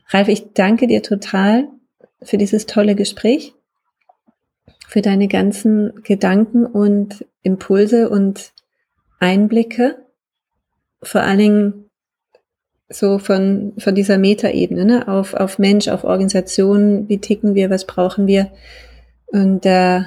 Ralf, 0.09 0.27
ich 0.29 0.53
danke 0.53 0.87
dir 0.87 1.03
total 1.03 1.67
für 2.21 2.37
dieses 2.37 2.65
tolle 2.65 2.95
Gespräch, 2.95 3.53
für 4.87 5.01
deine 5.01 5.27
ganzen 5.27 6.01
Gedanken 6.03 6.65
und 6.65 7.25
Impulse 7.41 8.09
und 8.09 8.53
Einblicke, 9.19 9.97
vor 11.03 11.21
allen 11.21 11.39
Dingen 11.39 11.89
so 12.89 13.19
von, 13.19 13.73
von 13.77 13.95
dieser 13.95 14.17
Metaebene, 14.17 14.85
ne? 14.85 15.07
auf, 15.07 15.33
auf 15.33 15.59
Mensch, 15.59 15.89
auf 15.89 16.05
Organisation, 16.05 17.09
wie 17.09 17.19
ticken 17.19 17.53
wir, 17.53 17.69
was 17.69 17.85
brauchen 17.85 18.27
wir. 18.27 18.51
Und 19.27 19.65
da 19.65 19.97
äh, 19.97 20.03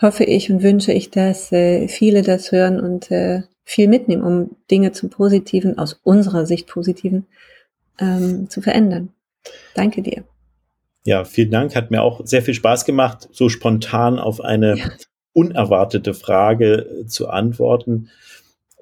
hoffe 0.00 0.22
ich 0.22 0.50
und 0.52 0.62
wünsche 0.62 0.92
ich, 0.92 1.10
dass 1.10 1.50
äh, 1.50 1.88
viele 1.88 2.22
das 2.22 2.52
hören 2.52 2.78
und 2.78 3.10
äh, 3.10 3.42
viel 3.64 3.88
mitnehmen, 3.88 4.22
um 4.22 4.56
Dinge 4.70 4.92
zum 4.92 5.10
Positiven, 5.10 5.78
aus 5.78 6.00
unserer 6.04 6.46
Sicht 6.46 6.68
Positiven, 6.68 7.26
ähm, 7.98 8.48
zu 8.50 8.60
verändern. 8.60 9.10
Danke 9.74 10.02
dir. 10.02 10.24
Ja, 11.04 11.24
vielen 11.24 11.50
Dank. 11.50 11.74
Hat 11.74 11.90
mir 11.90 12.02
auch 12.02 12.20
sehr 12.26 12.42
viel 12.42 12.54
Spaß 12.54 12.84
gemacht, 12.84 13.28
so 13.32 13.48
spontan 13.48 14.18
auf 14.18 14.40
eine 14.40 14.76
ja. 14.76 14.90
unerwartete 15.32 16.14
Frage 16.14 17.04
zu 17.06 17.28
antworten. 17.28 18.10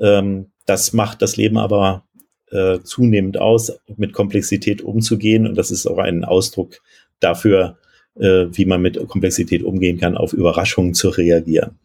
Ähm, 0.01 0.51
das 0.65 0.93
macht 0.93 1.23
das 1.23 1.37
Leben 1.37 1.59
aber 1.59 2.05
äh, 2.51 2.81
zunehmend 2.81 3.39
aus, 3.39 3.79
mit 3.97 4.13
Komplexität 4.13 4.83
umzugehen. 4.83 5.47
Und 5.47 5.57
das 5.57 5.71
ist 5.71 5.87
auch 5.87 5.99
ein 5.99 6.25
Ausdruck 6.25 6.83
dafür, 7.21 7.79
äh, 8.17 8.47
wie 8.51 8.65
man 8.65 8.83
mit 8.83 9.07
Komplexität 9.09 9.63
umgehen 9.63 9.99
kann, 9.99 10.17
auf 10.17 10.33
Überraschungen 10.33 10.95
zu 10.95 11.09
reagieren. 11.09 11.79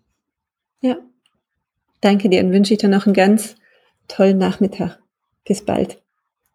Ja. 0.82 0.97
Danke 2.01 2.29
dir 2.29 2.43
und 2.43 2.51
wünsche 2.51 2.73
ich 2.73 2.79
dir 2.79 2.89
noch 2.89 3.05
einen 3.05 3.13
ganz 3.13 3.55
tollen 4.07 4.39
Nachmittag. 4.39 4.99
Bis 5.45 5.61
bald. 5.63 6.00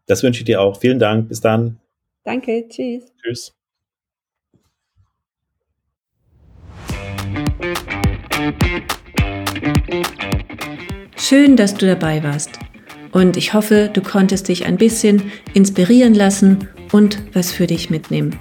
Das 0.06 0.22
wünsche 0.22 0.40
ich 0.40 0.44
dir 0.44 0.60
auch. 0.60 0.80
Vielen 0.80 0.98
Dank. 0.98 1.28
Bis 1.28 1.40
dann. 1.40 1.78
Danke. 2.24 2.66
Tschüss. 2.68 3.12
Tschüss. 3.22 3.52
Schön, 11.16 11.56
dass 11.56 11.74
du 11.74 11.86
dabei 11.86 12.22
warst. 12.22 12.58
Und 13.12 13.36
ich 13.36 13.54
hoffe, 13.54 13.90
du 13.92 14.00
konntest 14.00 14.48
dich 14.48 14.66
ein 14.66 14.76
bisschen 14.76 15.32
inspirieren 15.54 16.14
lassen 16.14 16.68
und 16.92 17.18
was 17.34 17.50
für 17.50 17.66
dich 17.66 17.90
mitnehmen. 17.90 18.38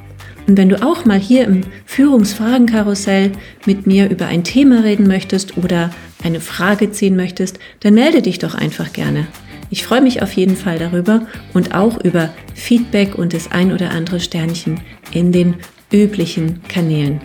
Und 0.47 0.57
wenn 0.57 0.70
du 0.70 0.86
auch 0.86 1.05
mal 1.05 1.18
hier 1.18 1.45
im 1.45 1.61
Führungsfragenkarussell 1.86 3.32
mit 3.66 3.88
mir 3.88 4.09
über 4.09 4.28
ein 4.28 4.43
Thema 4.43 4.84
reden 4.84 5.07
möchtest 5.07 5.57
oder 5.57 5.89
eine 6.24 6.39
Frage 6.39 6.91
ziehen 6.91 7.16
möchtest, 7.16 7.57
dann 7.80 7.95
melde 7.95 8.22
dich 8.22 8.38
doch 8.38 8.53
einfach 8.53 8.93
gerne. 8.93 9.28
Ich 9.76 9.84
freue 9.84 9.99
mich 9.99 10.21
auf 10.21 10.32
jeden 10.32 10.55
Fall 10.55 10.80
darüber 10.80 11.28
und 11.53 11.76
auch 11.76 12.01
über 12.01 12.30
Feedback 12.53 13.15
und 13.15 13.34
das 13.34 13.51
ein 13.51 13.73
oder 13.73 13.91
andere 13.91 14.21
Sternchen 14.21 14.80
in 15.11 15.34
den 15.34 15.55
üblichen 15.91 16.61
Kanälen. 16.69 17.19